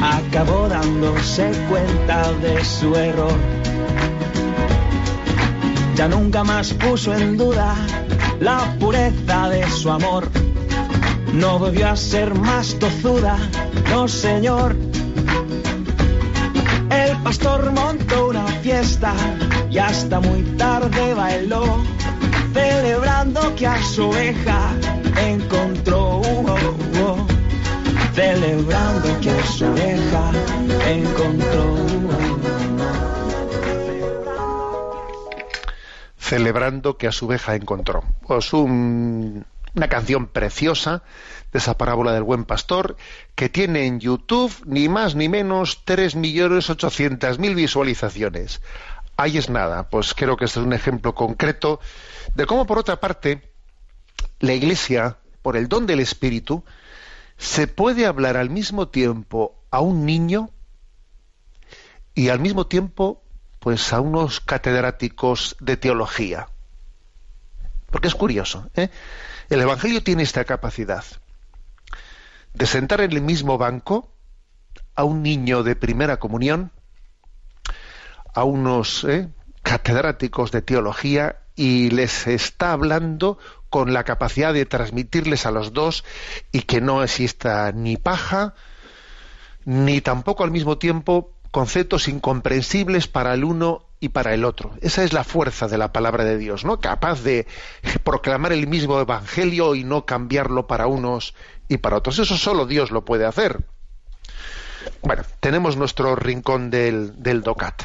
[0.02, 3.38] acabó dándose cuenta de su error.
[5.96, 7.76] Ya nunca más puso en duda
[8.40, 10.28] la pureza de su amor.
[11.40, 13.38] No volvió a ser más tozuda,
[13.90, 14.76] no señor.
[16.90, 19.14] El pastor montó una fiesta
[19.70, 21.64] y hasta muy tarde bailó
[22.54, 24.72] celebrando que a su oveja
[25.28, 26.18] encontró.
[26.22, 27.28] uh, uh,
[28.16, 30.32] celebrando que a su oveja
[30.90, 31.76] encontró.
[36.20, 38.04] celebrando que a su oveja encontró.
[38.28, 41.04] Pues un- una canción preciosa
[41.52, 42.98] de esa parábola del buen pastor
[43.36, 48.62] que tiene en YouTube ni más ni menos 3.800.000 visualizaciones.
[49.16, 51.80] Ahí es nada, pues creo que este es un ejemplo concreto
[52.36, 53.52] de cómo, por otra parte,
[54.40, 56.64] la Iglesia, por el don del Espíritu,
[57.38, 60.52] se puede hablar al mismo tiempo a un niño
[62.14, 63.24] y al mismo tiempo
[63.60, 66.48] pues a unos catedráticos de teología.
[67.92, 68.90] Porque es curioso, ¿eh?
[69.50, 71.06] El Evangelio tiene esta capacidad
[72.54, 74.12] de sentar en el mismo banco
[74.94, 76.72] a un niño de primera comunión,
[78.34, 79.30] a unos ¿eh?
[79.64, 83.38] catedráticos de teología y les está hablando
[83.70, 86.04] con la capacidad de transmitirles a los dos
[86.52, 88.54] y que no exista ni paja,
[89.64, 94.74] ni tampoco al mismo tiempo conceptos incomprensibles para el uno y para el otro.
[94.82, 96.80] Esa es la fuerza de la palabra de Dios, ¿no?
[96.80, 97.48] Capaz de
[98.04, 101.34] proclamar el mismo evangelio y no cambiarlo para unos
[101.68, 102.20] y para otros.
[102.20, 103.64] Eso solo Dios lo puede hacer.
[105.02, 107.84] Bueno, tenemos nuestro rincón del, del DOCAT.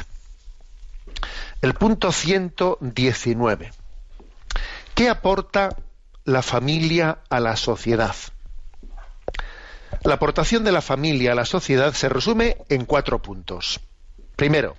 [1.61, 3.71] El punto 119.
[4.93, 5.69] ¿Qué aporta
[6.25, 8.15] la familia a la sociedad?
[10.03, 13.79] La aportación de la familia a la sociedad se resume en cuatro puntos.
[14.35, 14.75] Primero,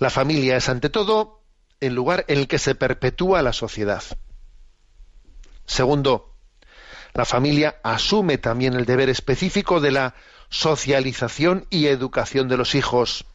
[0.00, 1.42] la familia es ante todo
[1.78, 4.02] el lugar en el que se perpetúa la sociedad.
[5.66, 6.34] Segundo,
[7.12, 10.14] la familia asume también el deber específico de la
[10.48, 13.26] socialización y educación de los hijos.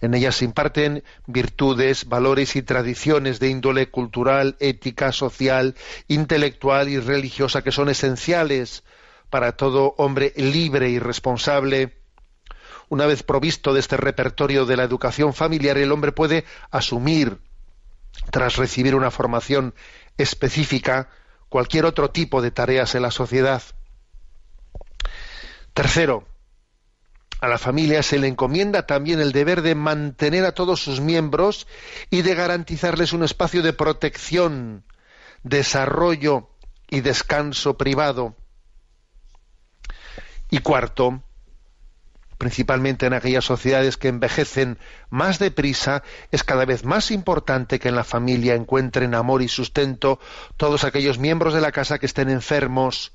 [0.00, 5.76] En ella se imparten virtudes, valores y tradiciones de índole cultural, ética, social,
[6.08, 8.82] intelectual y religiosa que son esenciales
[9.30, 12.03] para todo hombre libre y responsable.
[12.88, 17.38] Una vez provisto de este repertorio de la educación familiar, el hombre puede asumir,
[18.30, 19.74] tras recibir una formación
[20.18, 21.08] específica,
[21.48, 23.62] cualquier otro tipo de tareas en la sociedad.
[25.72, 26.26] Tercero,
[27.40, 31.66] a la familia se le encomienda también el deber de mantener a todos sus miembros
[32.10, 34.84] y de garantizarles un espacio de protección,
[35.42, 36.48] desarrollo
[36.88, 38.34] y descanso privado.
[40.48, 41.22] Y cuarto,
[42.38, 44.78] principalmente en aquellas sociedades que envejecen
[45.10, 50.18] más deprisa, es cada vez más importante que en la familia encuentren amor y sustento
[50.56, 53.12] todos aquellos miembros de la casa que estén enfermos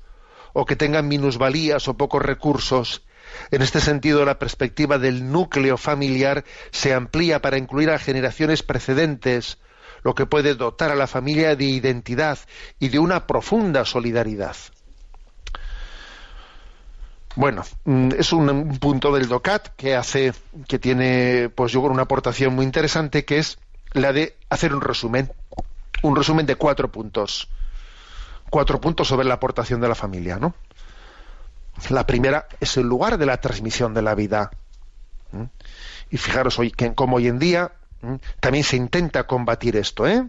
[0.52, 3.02] o que tengan minusvalías o pocos recursos.
[3.50, 9.58] En este sentido, la perspectiva del núcleo familiar se amplía para incluir a generaciones precedentes,
[10.02, 12.38] lo que puede dotar a la familia de identidad
[12.78, 14.56] y de una profunda solidaridad.
[17.36, 20.32] Bueno, mm, es un, un punto del DOCAT que hace,
[20.66, 23.58] que tiene, pues yo creo, una aportación muy interesante que es
[23.92, 25.30] la de hacer un resumen,
[26.02, 27.48] un resumen de cuatro puntos.
[28.50, 30.54] Cuatro puntos sobre la aportación de la familia, ¿no?
[31.88, 34.50] La primera es el lugar de la transmisión de la vida.
[36.10, 37.72] Y fijaros hoy que como hoy en día
[38.40, 40.26] también se intenta combatir esto, ¿eh?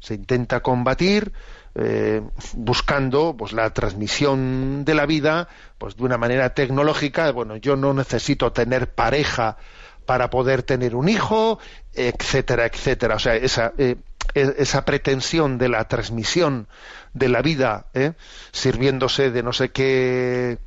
[0.00, 1.32] Se intenta combatir
[1.74, 2.22] eh,
[2.54, 7.30] buscando pues la transmisión de la vida pues de una manera tecnológica.
[7.32, 9.58] Bueno, yo no necesito tener pareja
[10.06, 11.58] para poder tener un hijo,
[11.92, 13.16] etcétera, etcétera.
[13.16, 13.96] O sea, esa, eh,
[14.34, 16.68] e, esa pretensión de la transmisión
[17.12, 18.12] de la vida, ¿eh?
[18.52, 20.58] sirviéndose de no sé qué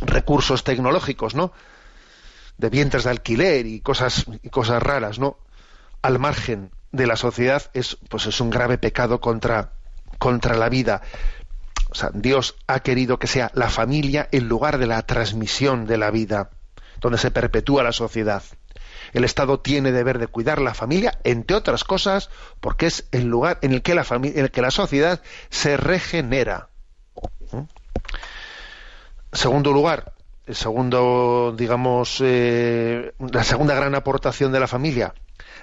[0.00, 1.52] recursos tecnológicos, ¿no?
[2.58, 5.38] De vientres de alquiler y cosas, y cosas raras, ¿no?
[6.02, 9.72] Al margen de la sociedad es, pues es un grave pecado contra,
[10.18, 11.02] contra la vida.
[11.90, 15.98] O sea, Dios ha querido que sea la familia el lugar de la transmisión de
[15.98, 16.50] la vida
[17.00, 18.42] donde se perpetúa la sociedad.
[19.12, 22.30] El Estado tiene deber de cuidar la familia, entre otras cosas,
[22.60, 26.68] porque es el lugar en el que la, en el que la sociedad se regenera.
[27.50, 27.62] ¿Mm?
[29.32, 30.12] Segundo lugar,
[30.46, 35.14] el segundo, digamos, eh, la segunda gran aportación de la familia,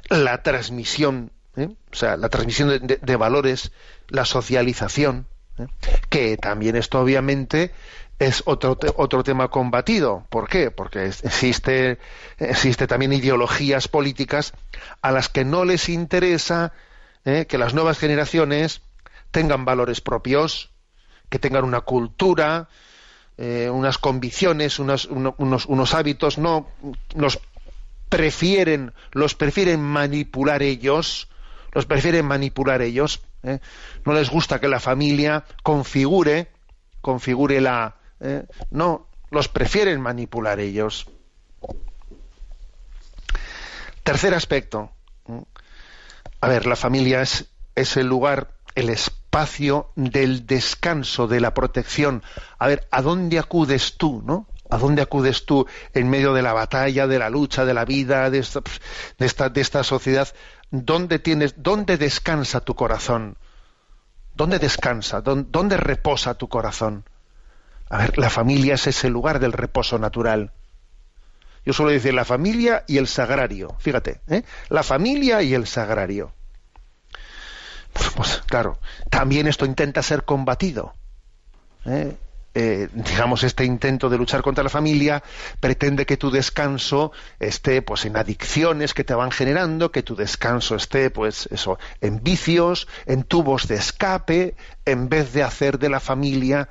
[0.10, 1.70] la transmisión, ¿eh?
[1.92, 3.72] o sea, la transmisión de, valores,
[4.10, 5.28] la socialización,
[5.58, 5.68] ¿eh?
[6.10, 7.72] que también esto obviamente
[8.20, 10.26] es otro, otro tema combatido.
[10.30, 10.72] ¿Por qué?
[10.72, 12.00] Porque existe,
[12.40, 14.54] existe también ideologías políticas
[15.02, 16.74] a las que no les interesa
[17.26, 17.46] ¿eh?
[17.48, 18.82] que las nuevas generaciones
[19.32, 20.72] tengan valores propios,
[21.30, 22.70] que tengan una cultura,
[23.38, 26.66] unas convicciones, unos, unos, hábitos, no
[28.10, 31.28] prefieren, los prefieren manipular ellos,
[31.74, 33.22] los prefieren manipular ellos.
[33.44, 33.60] ¿eh?
[34.06, 36.50] No les gusta que la familia configure,
[37.02, 38.46] configure la, ¿eh?
[38.72, 41.08] no, los prefieren manipular ellos.
[44.04, 44.92] Tercer aspecto.
[46.40, 52.24] A ver, la familia es, es el lugar, el espacio del descanso, de la protección.
[52.58, 54.48] A ver, ¿a dónde acudes tú, no?
[54.70, 58.30] ¿A dónde acudes tú en medio de la batalla, de la lucha, de la vida,
[58.30, 60.28] de esta, de esta, sociedad?
[60.72, 63.38] ¿Dónde, tienes, ¿Dónde descansa tu corazón?
[64.36, 65.22] ¿Dónde descansa?
[65.22, 67.06] ¿Dónde reposa tu corazón?
[67.90, 70.52] A ver, la familia es ese lugar del reposo natural.
[71.66, 73.76] Yo suelo decir la familia y el sagrario.
[73.80, 74.44] Fíjate, ¿eh?
[74.70, 76.34] la familia y el sagrario.
[77.94, 78.78] Pues, pues claro,
[79.10, 80.94] también esto intenta ser combatido.
[81.86, 82.16] ¿eh?
[82.60, 85.22] Eh, digamos, este intento de luchar contra la familia
[85.60, 90.76] pretende que tu descanso esté pues en adicciones que te van generando, que tu descanso
[90.76, 94.56] esté pues eso, en vicios, en tubos de escape,
[94.86, 96.68] en vez de hacer de la familia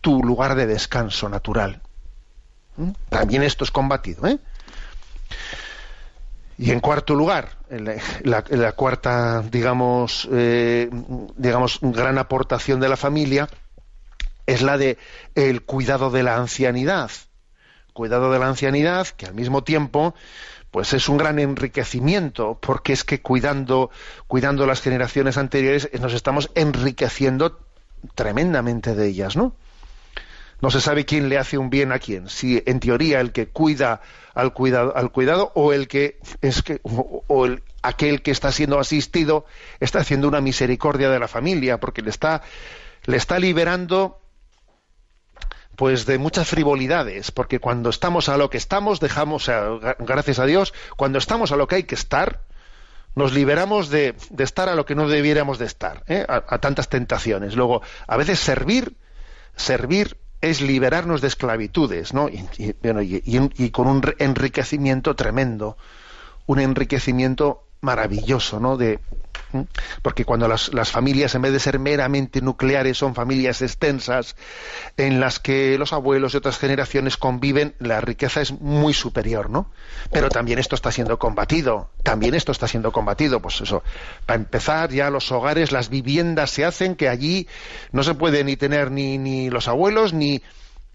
[0.00, 1.82] tu lugar de descanso natural.
[2.78, 2.92] ¿Mm?
[3.10, 4.26] También esto es combatido.
[4.26, 4.38] ¿eh?
[6.56, 7.58] Y en cuarto lugar,
[8.22, 10.88] la, cuarta, digamos, eh,
[11.36, 13.50] digamos, gran aportación de la familia
[14.48, 14.98] es la de
[15.34, 17.10] el cuidado de la ancianidad.
[17.92, 20.14] Cuidado de la ancianidad, que al mismo tiempo,
[20.70, 23.90] pues es un gran enriquecimiento, porque es que cuidando,
[24.26, 27.60] cuidando las generaciones anteriores nos estamos enriqueciendo
[28.14, 29.54] tremendamente de ellas, ¿no?
[30.60, 33.48] no se sabe quién le hace un bien a quién, si en teoría el que
[33.48, 34.00] cuida
[34.34, 38.78] al cuidado, al cuidado o el que es que o, el, aquel que está siendo
[38.80, 39.44] asistido
[39.78, 42.42] está haciendo una misericordia de la familia porque le está
[43.04, 44.20] le está liberando
[45.78, 49.48] pues de muchas frivolidades, porque cuando estamos a lo que estamos, dejamos,
[50.00, 52.40] gracias a Dios, cuando estamos a lo que hay que estar,
[53.14, 56.26] nos liberamos de, estar a lo que no debiéramos de estar, ¿eh?
[56.28, 57.54] a, tantas tentaciones.
[57.54, 58.96] Luego, a veces servir,
[59.54, 62.28] servir es liberarnos de esclavitudes, ¿no?
[62.28, 65.76] Y, con un enriquecimiento tremendo,
[66.46, 68.76] un enriquecimiento maravilloso, ¿no?
[68.76, 68.98] De,
[70.02, 74.36] porque cuando las, las, familias, en vez de ser meramente nucleares, son familias extensas,
[74.96, 79.70] en las que los abuelos de otras generaciones conviven, la riqueza es muy superior, ¿no?
[80.12, 83.82] Pero también esto está siendo combatido, también esto está siendo combatido, pues eso,
[84.26, 87.48] para empezar ya los hogares, las viviendas se hacen que allí
[87.92, 90.42] no se puede ni tener ni, ni los abuelos ni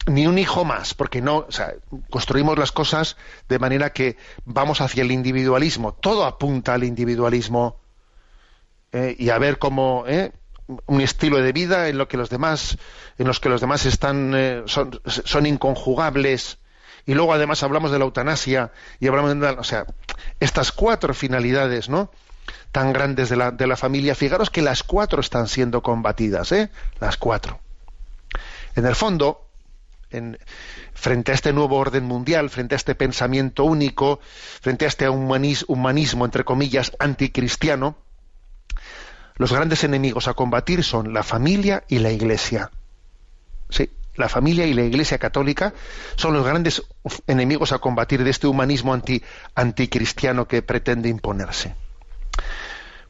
[0.05, 1.73] ni un hijo más, porque no, o sea,
[2.09, 7.79] construimos las cosas de manera que vamos hacia el individualismo, todo apunta al individualismo
[8.91, 10.31] eh, y a ver cómo eh,
[10.85, 12.77] un estilo de vida en lo que los demás,
[13.17, 16.57] en los que los demás están eh, son, son, inconjugables
[17.05, 19.85] y luego además hablamos de la eutanasia y hablamos de, o sea,
[20.39, 22.11] estas cuatro finalidades, ¿no?
[22.73, 26.71] tan grandes de la, de la familia, fijaros que las cuatro están siendo combatidas, ¿eh?
[26.99, 27.59] Las cuatro.
[28.75, 29.45] En el fondo,
[30.13, 30.37] en,
[30.93, 34.19] frente a este nuevo orden mundial, frente a este pensamiento único,
[34.61, 37.97] frente a este humanis- humanismo, entre comillas, anticristiano,
[39.35, 42.71] los grandes enemigos a combatir son la familia y la iglesia.
[43.69, 45.73] Sí, la familia y la iglesia católica
[46.15, 46.83] son los grandes
[47.25, 49.23] enemigos a combatir de este humanismo anti,
[49.55, 51.75] anticristiano que pretende imponerse.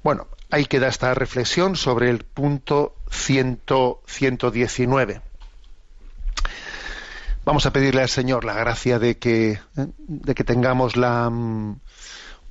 [0.01, 3.61] Bueno, ahí queda esta reflexión sobre el punto 100
[4.05, 5.21] 119.
[7.45, 11.29] Vamos a pedirle al Señor la gracia de que, de que tengamos la,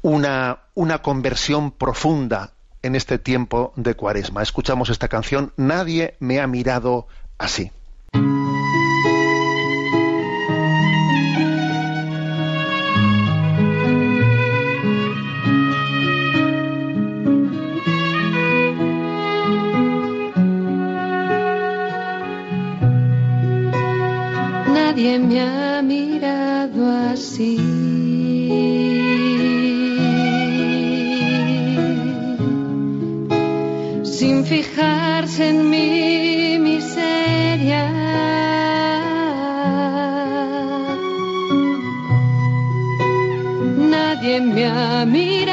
[0.03, 4.43] una, una conversión profunda en este tiempo de cuaresma.
[4.43, 7.07] Escuchamos esta canción, Nadie me ha mirado
[7.39, 7.71] así.
[24.95, 27.57] Nadie me ha mirado así.
[34.03, 37.85] Sin fijarse en mi miseria.
[43.93, 45.52] Nadie me ha mirado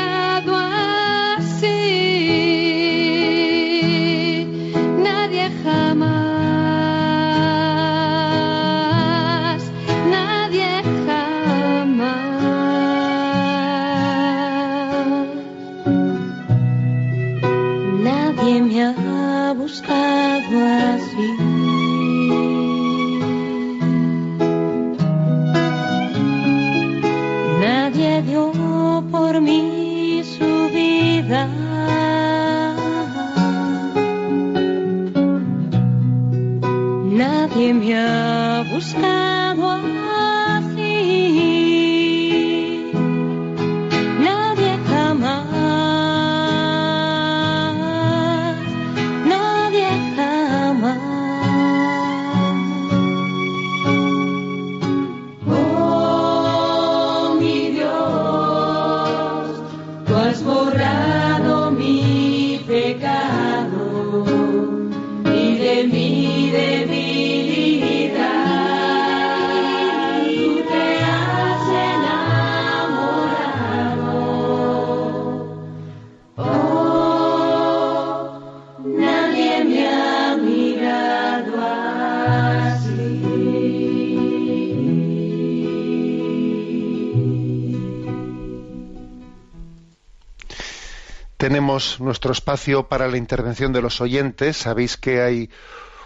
[91.50, 94.56] Tenemos nuestro espacio para la intervención de los oyentes.
[94.56, 95.50] Sabéis que hay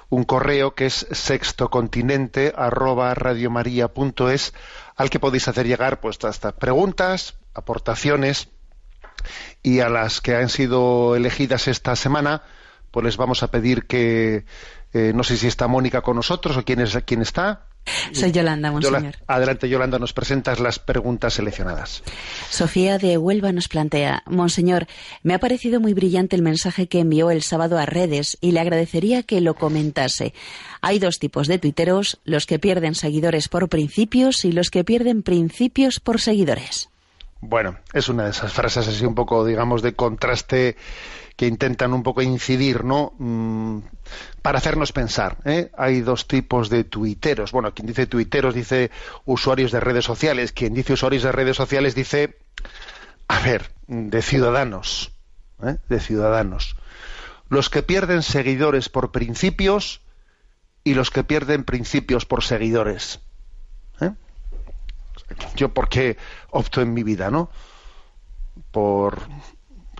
[0.07, 4.53] un correo que es sextocontinente arroba radiomaria.es
[4.95, 8.47] al que podéis hacer llegar pues hasta preguntas, aportaciones
[9.61, 12.43] y a las que han sido elegidas esta semana
[12.91, 14.45] pues les vamos a pedir que
[14.93, 17.65] eh, no sé si está Mónica con nosotros o quién es quién está.
[18.13, 19.15] Soy Yolanda, monseñor.
[19.27, 22.03] Adelante Yolanda, nos presentas las preguntas seleccionadas.
[22.49, 24.87] Sofía de Huelva nos plantea, Monseñor,
[25.21, 28.59] me ha parecido muy brillante el mensaje que envió el sábado a redes y le
[28.59, 30.33] agradecería que lo comentase.
[30.81, 35.23] Hay dos tipos de tuiteros, los que pierden seguidores por principios y los que pierden
[35.23, 36.89] principios por seguidores.
[37.45, 40.77] Bueno, es una de esas frases así un poco, digamos, de contraste
[41.35, 43.15] que intentan un poco incidir, ¿no?
[43.19, 43.79] Mm,
[44.41, 45.39] para hacernos pensar.
[45.43, 45.69] ¿eh?
[45.77, 47.51] Hay dos tipos de tuiteros.
[47.51, 48.91] Bueno, quien dice tuiteros dice
[49.25, 50.53] usuarios de redes sociales.
[50.53, 52.37] Quien dice usuarios de redes sociales dice,
[53.27, 55.11] a ver, de ciudadanos.
[55.63, 55.75] ¿eh?
[55.89, 56.77] De ciudadanos.
[57.49, 59.99] Los que pierden seguidores por principios
[60.85, 63.19] y los que pierden principios por seguidores.
[65.55, 66.17] Yo por qué
[66.51, 67.49] opto en mi vida, ¿no?
[68.71, 69.19] Por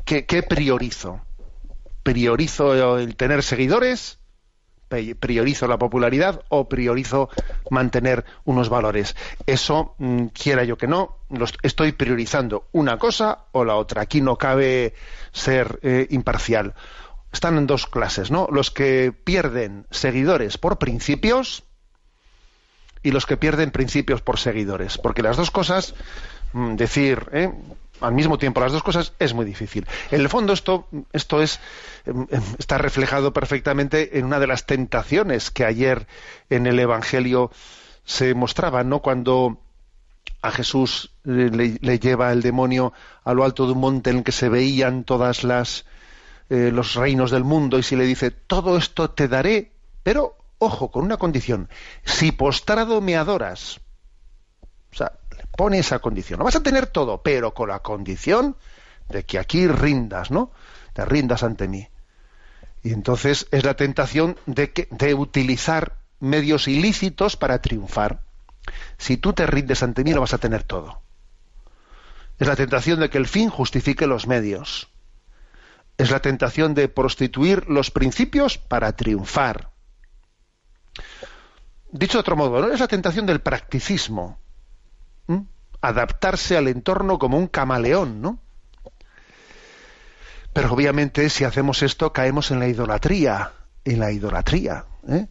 [0.06, 1.22] qué, priorizo.
[2.04, 4.20] Priorizo el tener seguidores,
[5.20, 7.30] priorizo la popularidad o priorizo
[7.72, 9.16] mantener unos valores.
[9.48, 14.02] Eso, mm, quiera yo que no, los- estoy priorizando una cosa o la otra.
[14.04, 14.94] Aquí no cabe
[15.32, 16.76] ser eh, imparcial.
[17.32, 18.48] Están en dos clases, ¿no?
[18.52, 21.64] Los que pierden seguidores por principios
[23.04, 24.98] y los que pierden principios por seguidores.
[24.98, 25.94] Porque las dos cosas,
[26.54, 27.52] mm, decir ¿eh?
[28.02, 29.86] al mismo tiempo las dos cosas es muy difícil.
[30.12, 31.60] En el fondo esto, esto es,
[32.06, 36.08] em, em, está reflejado perfectamente en una de las tentaciones que ayer
[36.50, 37.52] en el Evangelio
[38.06, 39.00] se mostraban, ¿no?
[39.00, 39.60] Cuando
[40.42, 42.94] a Jesús eh, le, le lleva el demonio
[43.24, 45.86] a lo alto de un monte en el que se veían todas las
[46.50, 49.72] eh, los reinos del mundo y si le dice todo esto te daré,
[50.04, 51.70] pero ojo, con una condición,
[52.04, 53.80] si postrado me adoras.
[54.92, 56.40] O sea, le pone esa condición.
[56.40, 58.56] No vas a tener todo, pero con la condición
[59.10, 60.52] de que aquí rindas, ¿no?
[60.94, 61.88] Te rindas ante mí.
[62.84, 68.22] Y entonces es la tentación de, que, de utilizar medios ilícitos para triunfar.
[68.98, 71.02] Si tú te rindes ante mí, lo vas a tener todo.
[72.40, 74.90] Es la tentación de que el fin justifique los medios.
[75.98, 79.73] Es la tentación de prostituir los principios para triunfar.
[81.92, 82.74] Dicho de otro modo, ¿no?
[82.74, 84.40] es la tentación del practicismo.
[85.82, 88.40] Adaptarse al entorno como un camaleón, ¿no?
[90.54, 93.52] Pero obviamente si hacemos esto caemos en la idolatría,
[93.84, 94.86] en la idolatría.
[95.10, 95.28] ¿eh?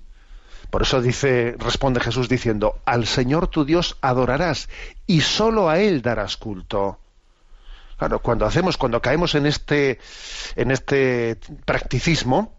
[0.69, 4.69] Por eso dice, responde Jesús diciendo, al Señor tu Dios adorarás
[5.07, 6.99] y solo a Él darás culto.
[7.97, 10.01] Claro, cuando hacemos, cuando caemos en este,
[10.57, 12.59] en este practicismo,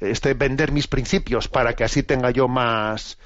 [0.00, 3.18] este vender mis principios para que así tenga yo más,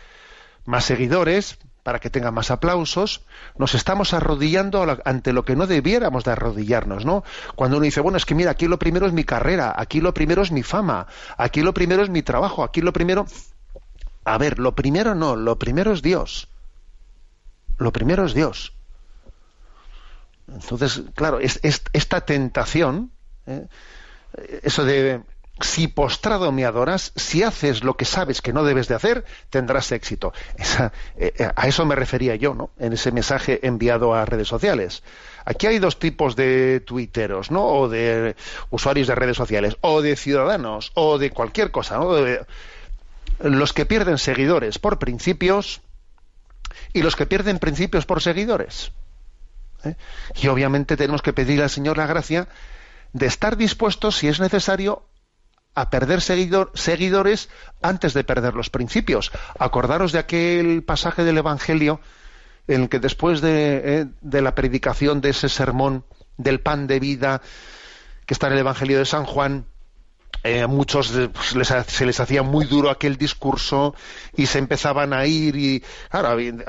[0.64, 3.22] más seguidores, para que tenga más aplausos,
[3.56, 7.24] nos estamos arrodillando ante lo que no debiéramos de arrodillarnos, ¿no?
[7.54, 10.12] Cuando uno dice, bueno, es que mira, aquí lo primero es mi carrera, aquí lo
[10.12, 11.06] primero es mi fama,
[11.36, 13.26] aquí lo primero es mi trabajo, aquí lo primero...
[14.24, 16.48] A ver, lo primero no, lo primero es Dios.
[17.78, 18.74] Lo primero es Dios.
[20.46, 23.10] Entonces, claro, es, esta tentación,
[23.46, 23.66] ¿eh?
[24.62, 25.22] eso de
[25.60, 29.92] si postrado me adoras, si haces lo que sabes que no debes de hacer, tendrás
[29.92, 30.32] éxito.
[31.16, 32.70] Eh, eh, a eso me refería yo, ¿no?
[32.78, 35.02] En ese mensaje enviado a redes sociales.
[35.44, 37.66] Aquí hay dos tipos de tuiteros, ¿no?
[37.66, 38.36] O de
[38.70, 42.14] usuarios de redes sociales, o de ciudadanos, o de cualquier cosa, ¿no?
[43.40, 45.80] los que pierden seguidores por principios
[46.92, 48.92] y los que pierden principios por seguidores.
[49.84, 49.94] ¿eh?
[50.40, 52.48] Y obviamente tenemos que pedir al Señor la gracia
[53.12, 55.04] de estar dispuestos, si es necesario,
[55.74, 57.48] a perder seguidores
[57.82, 59.30] antes de perder los principios.
[59.58, 62.00] Acordaros de aquel pasaje del Evangelio
[62.66, 66.04] en el que después de, eh, de la predicación de ese sermón
[66.36, 67.42] del pan de vida
[68.26, 69.66] que está en el Evangelio de San Juan,
[70.42, 73.94] eh, muchos pues, se les hacía muy duro aquel discurso
[74.34, 75.84] y se empezaban a ir y,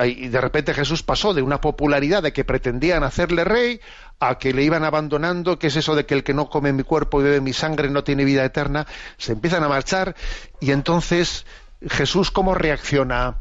[0.06, 3.80] y de repente Jesús pasó de una popularidad de que pretendían hacerle rey
[4.22, 6.84] a que le iban abandonando, que es eso de que el que no come mi
[6.84, 10.16] cuerpo y bebe mi sangre no tiene vida eterna, se empiezan a marchar
[10.60, 11.46] y entonces
[11.90, 13.40] Jesús cómo reacciona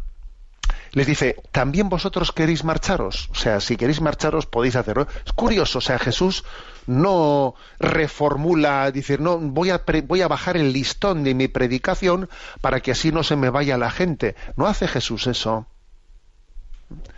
[0.92, 3.28] les dice, ¿también vosotros queréis marcharos?
[3.30, 5.06] O sea, si queréis marcharos podéis hacerlo.
[5.24, 6.44] Es curioso, o sea, Jesús
[6.86, 12.28] no reformula, dice, no, voy a, voy a bajar el listón de mi predicación
[12.60, 14.34] para que así no se me vaya la gente.
[14.56, 15.66] No hace Jesús eso.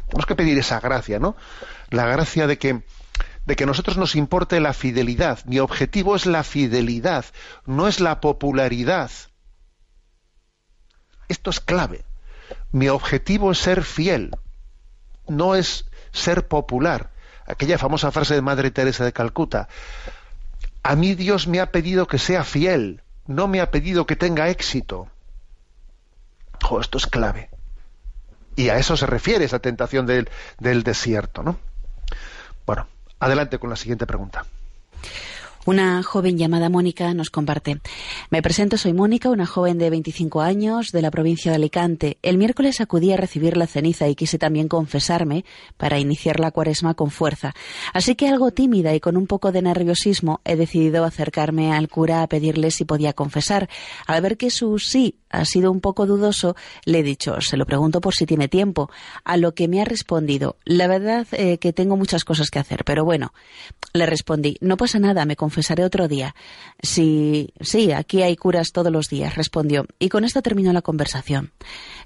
[0.09, 1.35] Tenemos que pedir esa gracia, ¿no?
[1.89, 2.83] La gracia de que
[3.47, 5.45] de que a nosotros nos importe la fidelidad.
[5.45, 7.25] Mi objetivo es la fidelidad,
[7.67, 9.11] no es la popularidad.
[11.29, 12.05] Esto es clave.
[12.71, 14.31] Mi objetivo es ser fiel,
[15.29, 17.11] no es ser popular.
[17.47, 19.69] Aquella famosa frase de Madre Teresa de Calcuta.
[20.83, 24.49] A mí Dios me ha pedido que sea fiel, no me ha pedido que tenga
[24.49, 25.09] éxito.
[26.81, 27.51] esto es clave.
[28.55, 30.29] Y a eso se refiere esa tentación del,
[30.59, 31.59] del desierto, ¿no?
[32.67, 32.87] Bueno,
[33.23, 34.45] adelante con la siguiente pregunta.
[35.65, 37.79] Una joven llamada Mónica nos comparte.
[38.31, 42.19] Me presento, soy Mónica, una joven de 25 años de la provincia de Alicante.
[42.23, 45.45] El miércoles acudí a recibir la ceniza y quise también confesarme
[45.77, 47.55] para iniciar la cuaresma con fuerza.
[47.93, 52.25] Así que algo tímida y con un poco de nerviosismo he decidido acercarme al cura
[52.25, 53.69] a pedirle si podía confesar.
[54.09, 56.55] Al ver que su sí ha sido un poco dudoso,
[56.85, 58.91] le he dicho, se lo pregunto por si tiene tiempo.
[59.25, 62.85] A lo que me ha respondido, la verdad eh, que tengo muchas cosas que hacer,
[62.85, 63.33] pero bueno,
[63.93, 66.35] le respondí, no pasa nada, me confesaré otro día.
[66.83, 69.87] Sí, sí, aquí hay curas todos los días, respondió.
[69.99, 71.53] Y con esto terminó la conversación.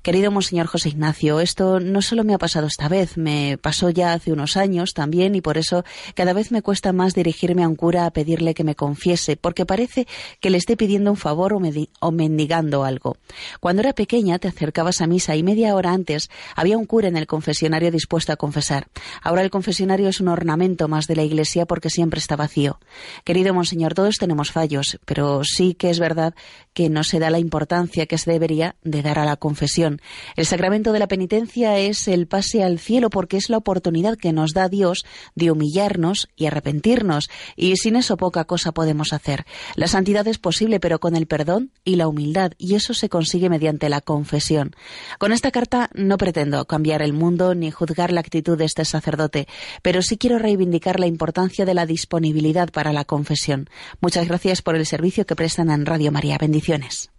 [0.03, 4.13] Querido Monseñor José Ignacio, esto no solo me ha pasado esta vez, me pasó ya
[4.13, 7.77] hace unos años también y por eso cada vez me cuesta más dirigirme a un
[7.77, 10.07] cura a pedirle que me confiese, porque parece
[10.41, 11.61] que le esté pidiendo un favor o,
[12.01, 13.16] o mendigando algo.
[13.61, 17.17] Cuando era pequeña te acercabas a misa y media hora antes había un cura en
[17.17, 18.89] el confesionario dispuesto a confesar.
[19.23, 22.79] Ahora el confesionario es un ornamento más de la iglesia porque siempre está vacío.
[23.25, 26.35] Querido Monseñor, todos tenemos fallos, pero sí que es verdad
[26.75, 30.01] que no se da la importancia que se debería de dar a la confesión.
[30.37, 34.33] El sacramento de la penitencia es el pase al cielo porque es la oportunidad que
[34.33, 35.05] nos da Dios
[35.35, 39.47] de humillarnos y arrepentirnos, y sin eso poca cosa podemos hacer.
[39.75, 43.49] La santidad es posible, pero con el perdón y la humildad, y eso se consigue
[43.49, 44.75] mediante la confesión.
[45.19, 49.49] Con esta carta no pretendo cambiar el mundo ni juzgar la actitud de este sacerdote,
[49.83, 53.69] pero sí quiero reivindicar la importancia de la disponibilidad para la confesión.
[54.01, 56.39] Muchas gracias por el servicio que prestan en Radio María.
[56.39, 57.11] Bendiciones.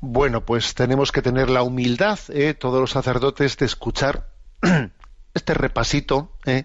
[0.00, 2.54] Bueno, pues tenemos que tener la humildad, ¿eh?
[2.54, 4.28] todos los sacerdotes, de escuchar
[5.34, 6.64] este repasito, ¿eh?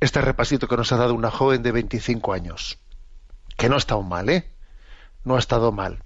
[0.00, 2.80] este repasito que nos ha dado una joven de 25 años,
[3.56, 4.50] que no ha estado mal, ¿eh?
[5.22, 6.02] No ha estado mal.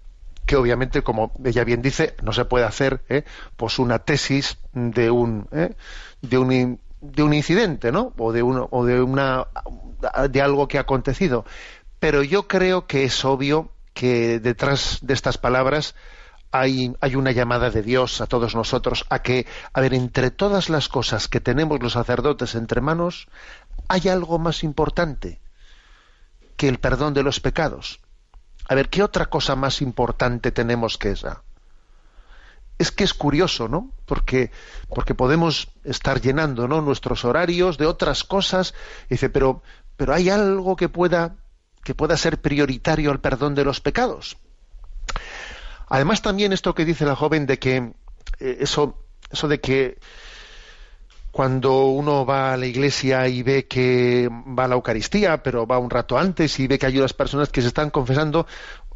[0.47, 3.24] Que obviamente, como ella bien dice, no se puede hacer, ¿eh?
[3.57, 5.74] pues una tesis de un, ¿eh?
[6.20, 8.12] de un de un incidente, ¿no?
[8.16, 9.49] O de uno, o de una
[10.30, 11.45] de algo que ha acontecido.
[11.99, 15.95] Pero yo creo que es obvio que detrás de estas palabras
[16.53, 20.68] hay, hay, una llamada de Dios a todos nosotros a que, a ver, entre todas
[20.70, 23.26] las cosas que tenemos los sacerdotes entre manos,
[23.88, 25.40] hay algo más importante
[26.57, 28.01] que el perdón de los pecados.
[28.68, 31.42] A ver, ¿qué otra cosa más importante tenemos que esa?
[32.78, 33.90] Es que es curioso, ¿no?
[34.06, 34.50] Porque,
[34.88, 36.80] porque podemos estar llenando ¿no?
[36.80, 38.74] nuestros horarios de otras cosas.
[39.08, 39.62] dice, pero,
[39.96, 41.36] pero hay algo que pueda,
[41.84, 44.36] que pueda ser prioritario al perdón de los pecados.
[45.88, 47.92] Además, también esto que dice la joven de que
[48.40, 48.98] eh, eso,
[49.30, 49.98] eso de que
[51.33, 55.78] cuando uno va a la iglesia y ve que va a la Eucaristía, pero va
[55.78, 58.47] un rato antes y ve que hay unas personas que se están confesando.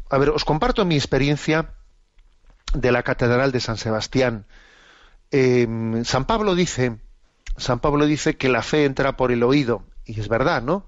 [0.09, 1.73] A ver, os comparto mi experiencia
[2.73, 4.45] de la Catedral de San Sebastián.
[5.31, 6.97] Em, San Pablo dice,
[7.57, 10.85] San Pablo dice que la fe entra por el oído, y es verdad, ¿no?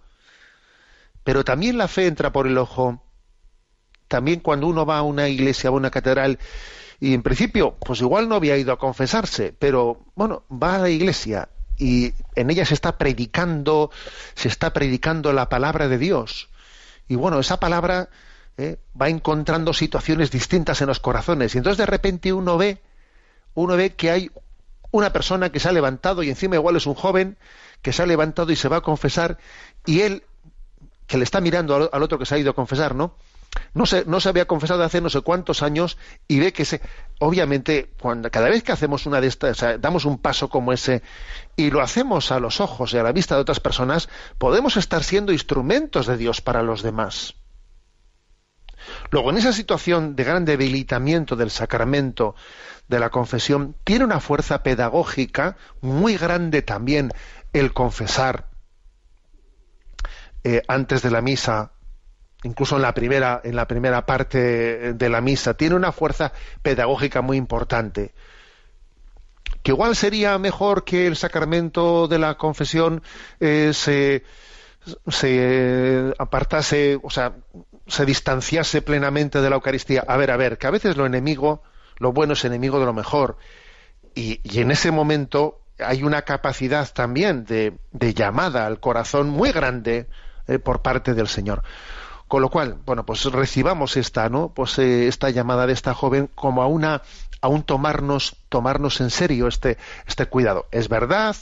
[1.23, 3.03] Pero también la fe entra por el ojo
[4.07, 6.39] también cuando uno va a una iglesia, a una catedral,
[6.99, 10.89] y en principio, pues igual no había ido a confesarse, pero bueno, va a la
[10.89, 13.89] iglesia y en ella se está predicando,
[14.35, 16.49] se está predicando la palabra de Dios.
[17.07, 18.09] Y bueno, esa palabra
[18.57, 21.55] eh, va encontrando situaciones distintas en los corazones.
[21.55, 22.81] Y entonces de repente uno ve,
[23.53, 24.31] uno ve que hay
[24.91, 27.37] una persona que se ha levantado y encima igual es un joven
[27.81, 29.37] que se ha levantado y se va a confesar
[29.85, 30.23] y él
[31.07, 33.15] que le está mirando al, otro que se ha ido a confesar, ¿no?
[33.73, 35.97] No se, no se había confesado hace no sé cuántos años
[36.27, 36.81] y ve que se,
[37.19, 41.01] obviamente, cuando, cada vez que hacemos una de estas, damos un paso como ese
[41.55, 45.03] y lo hacemos a los ojos y a la vista de otras personas, podemos estar
[45.03, 47.35] siendo instrumentos de Dios para los demás.
[49.11, 52.35] Luego, en esa situación de gran debilitamiento del sacramento
[52.87, 57.11] de la confesión, tiene una fuerza pedagógica muy grande también
[57.53, 58.47] el confesar
[60.43, 61.73] eh, antes de la misa
[62.43, 66.31] incluso en la primera en la primera parte de la misa tiene una fuerza
[66.61, 68.13] pedagógica muy importante
[69.63, 73.03] que igual sería mejor que el sacramento de la confesión
[73.39, 74.23] eh, se,
[75.07, 77.33] se apartase o sea
[77.87, 81.61] se distanciase plenamente de la Eucaristía a ver a ver que a veces lo enemigo
[81.97, 83.37] lo bueno es enemigo de lo mejor
[84.15, 89.51] y, y en ese momento hay una capacidad también de, de llamada al corazón muy
[89.51, 90.07] grande
[90.47, 91.63] eh, por parte del Señor.
[92.29, 94.49] Con lo cual, bueno, pues recibamos esta, ¿no?
[94.49, 97.01] Pues eh, esta llamada de esta joven como a una,
[97.41, 100.67] un tomarnos, tomarnos en serio este, este cuidado.
[100.71, 101.35] Es verdad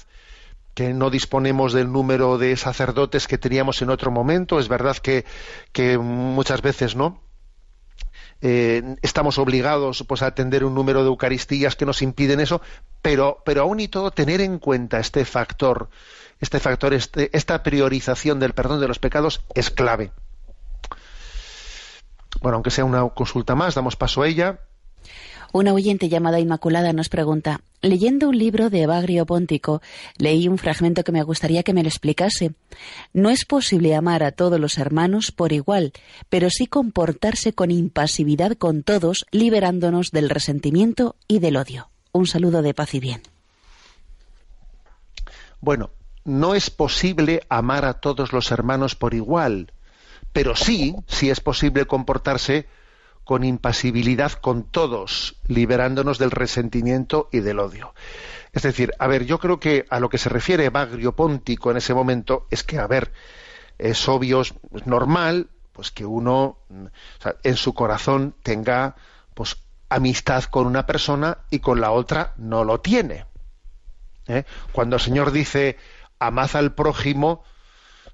[0.73, 4.59] que no disponemos del número de sacerdotes que teníamos en otro momento.
[4.59, 5.25] Es verdad que,
[5.73, 7.19] que muchas veces, ¿no?
[8.39, 12.61] Eh, estamos obligados pues, a atender un número de Eucaristías que nos impiden eso,
[13.01, 15.89] pero, pero aún y todo tener en cuenta este factor,
[16.39, 20.13] este factor, este, esta priorización del perdón de los pecados es clave.
[22.41, 24.59] Bueno, aunque sea una consulta más, damos paso a ella.
[25.53, 29.81] Una oyente llamada Inmaculada nos pregunta, leyendo un libro de Evagrio Póntico,
[30.17, 32.53] leí un fragmento que me gustaría que me lo explicase.
[33.13, 35.93] No es posible amar a todos los hermanos por igual,
[36.29, 41.89] pero sí comportarse con impasividad con todos, liberándonos del resentimiento y del odio.
[42.11, 43.21] Un saludo de paz y bien.
[45.61, 45.91] Bueno,
[46.25, 49.71] no es posible amar a todos los hermanos por igual,
[50.38, 52.67] pero sí, sí es posible comportarse
[53.23, 57.95] con impasibilidad con todos, liberándonos del resentimiento y del odio.
[58.51, 61.77] Es decir, a ver, yo creo que a lo que se refiere Bagrio Póntico en
[61.77, 63.13] ese momento es que, a ver,
[63.79, 64.53] es obvio, es
[64.85, 66.59] normal, pues que uno
[67.41, 68.95] en su corazón tenga
[69.33, 69.57] pues
[69.89, 73.25] amistad con una persona y con la otra no lo tiene.
[74.27, 74.43] ¿eh?
[74.71, 75.77] Cuando el Señor dice
[76.19, 77.43] amad al prójimo,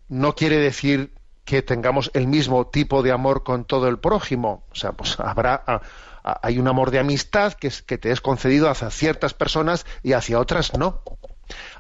[0.08, 1.12] no quiere decir
[1.46, 4.64] que tengamos el mismo tipo de amor con todo el prójimo.
[4.72, 5.82] O sea, pues habrá
[6.24, 10.14] hay un amor de amistad que, es, que te es concedido hacia ciertas personas y
[10.14, 11.02] hacia otras no.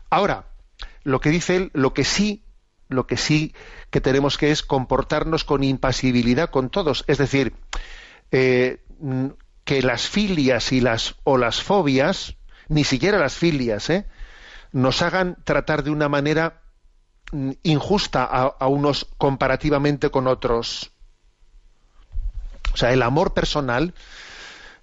[0.09, 0.47] Ahora,
[1.03, 2.43] lo que dice él, lo que sí,
[2.89, 3.53] lo que sí
[3.89, 7.05] que tenemos que es comportarnos con impasibilidad con todos.
[7.07, 7.53] Es decir,
[8.31, 8.81] eh,
[9.63, 12.35] que las filias y las o las fobias,
[12.67, 14.05] ni siquiera las filias, ¿eh?
[14.73, 16.62] nos hagan tratar de una manera
[17.63, 20.91] injusta a, unos comparativamente con otros.
[22.73, 23.93] O sea, el amor personal,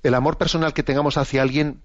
[0.03, 1.83] el amor personal que tengamos hacia alguien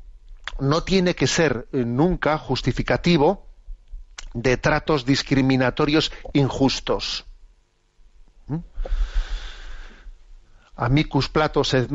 [0.59, 3.45] no tiene que ser eh, nunca justificativo
[4.33, 7.25] de tratos discriminatorios injustos.
[8.47, 8.57] ¿Mm?
[10.77, 11.89] Amicus plato sed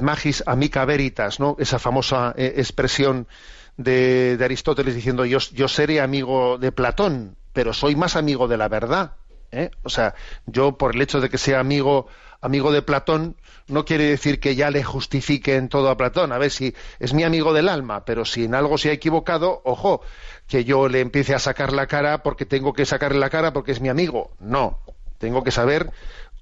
[0.00, 1.54] magis amica veritas, ¿no?
[1.58, 3.28] Esa famosa eh, expresión
[3.76, 8.68] de, Aristóteles diciendo yo, yo seré amigo de Platón, pero soy más amigo de la
[8.68, 9.12] verdad.
[9.50, 9.70] ¿eh?
[9.82, 12.06] O sea, yo por el hecho de que sea amigo
[12.42, 13.34] amigo de Platón
[13.66, 16.32] no quiere decir que ya le justifique en todo a Platón.
[16.32, 19.62] A ver si es mi amigo del alma, pero si en algo se ha equivocado,
[19.64, 20.02] ojo,
[20.46, 23.72] que yo le empiece a sacar la cara porque tengo que sacarle la cara porque
[23.72, 24.32] es mi amigo.
[24.38, 24.80] No,
[25.16, 25.90] tengo que saber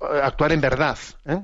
[0.01, 0.99] eh, actuar en verdad.
[1.27, 1.43] ¿eh?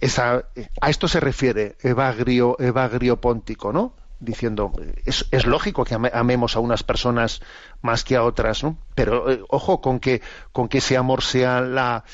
[0.00, 0.44] Esa,
[0.80, 3.92] a esto se refiere Evagrio, Evagrio Póntico, ¿no?
[4.20, 4.72] Diciendo
[5.04, 7.40] es, es, lógico que amemos a unas personas
[7.82, 8.62] más que a otras.
[8.94, 12.04] Pero eh, ojo con que con que ese amor sea la,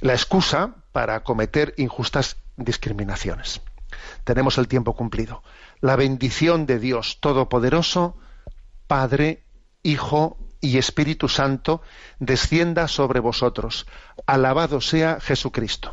[0.00, 3.60] la excusa para cometer injustas discriminaciones.
[4.24, 5.42] Tenemos el tiempo cumplido.
[5.80, 8.16] La bendición de Dios Todopoderoso,
[8.86, 9.42] Padre,
[9.82, 11.82] Hijo y Espíritu Santo,
[12.20, 13.86] descienda sobre vosotros.
[14.26, 15.92] Alabado sea Jesucristo.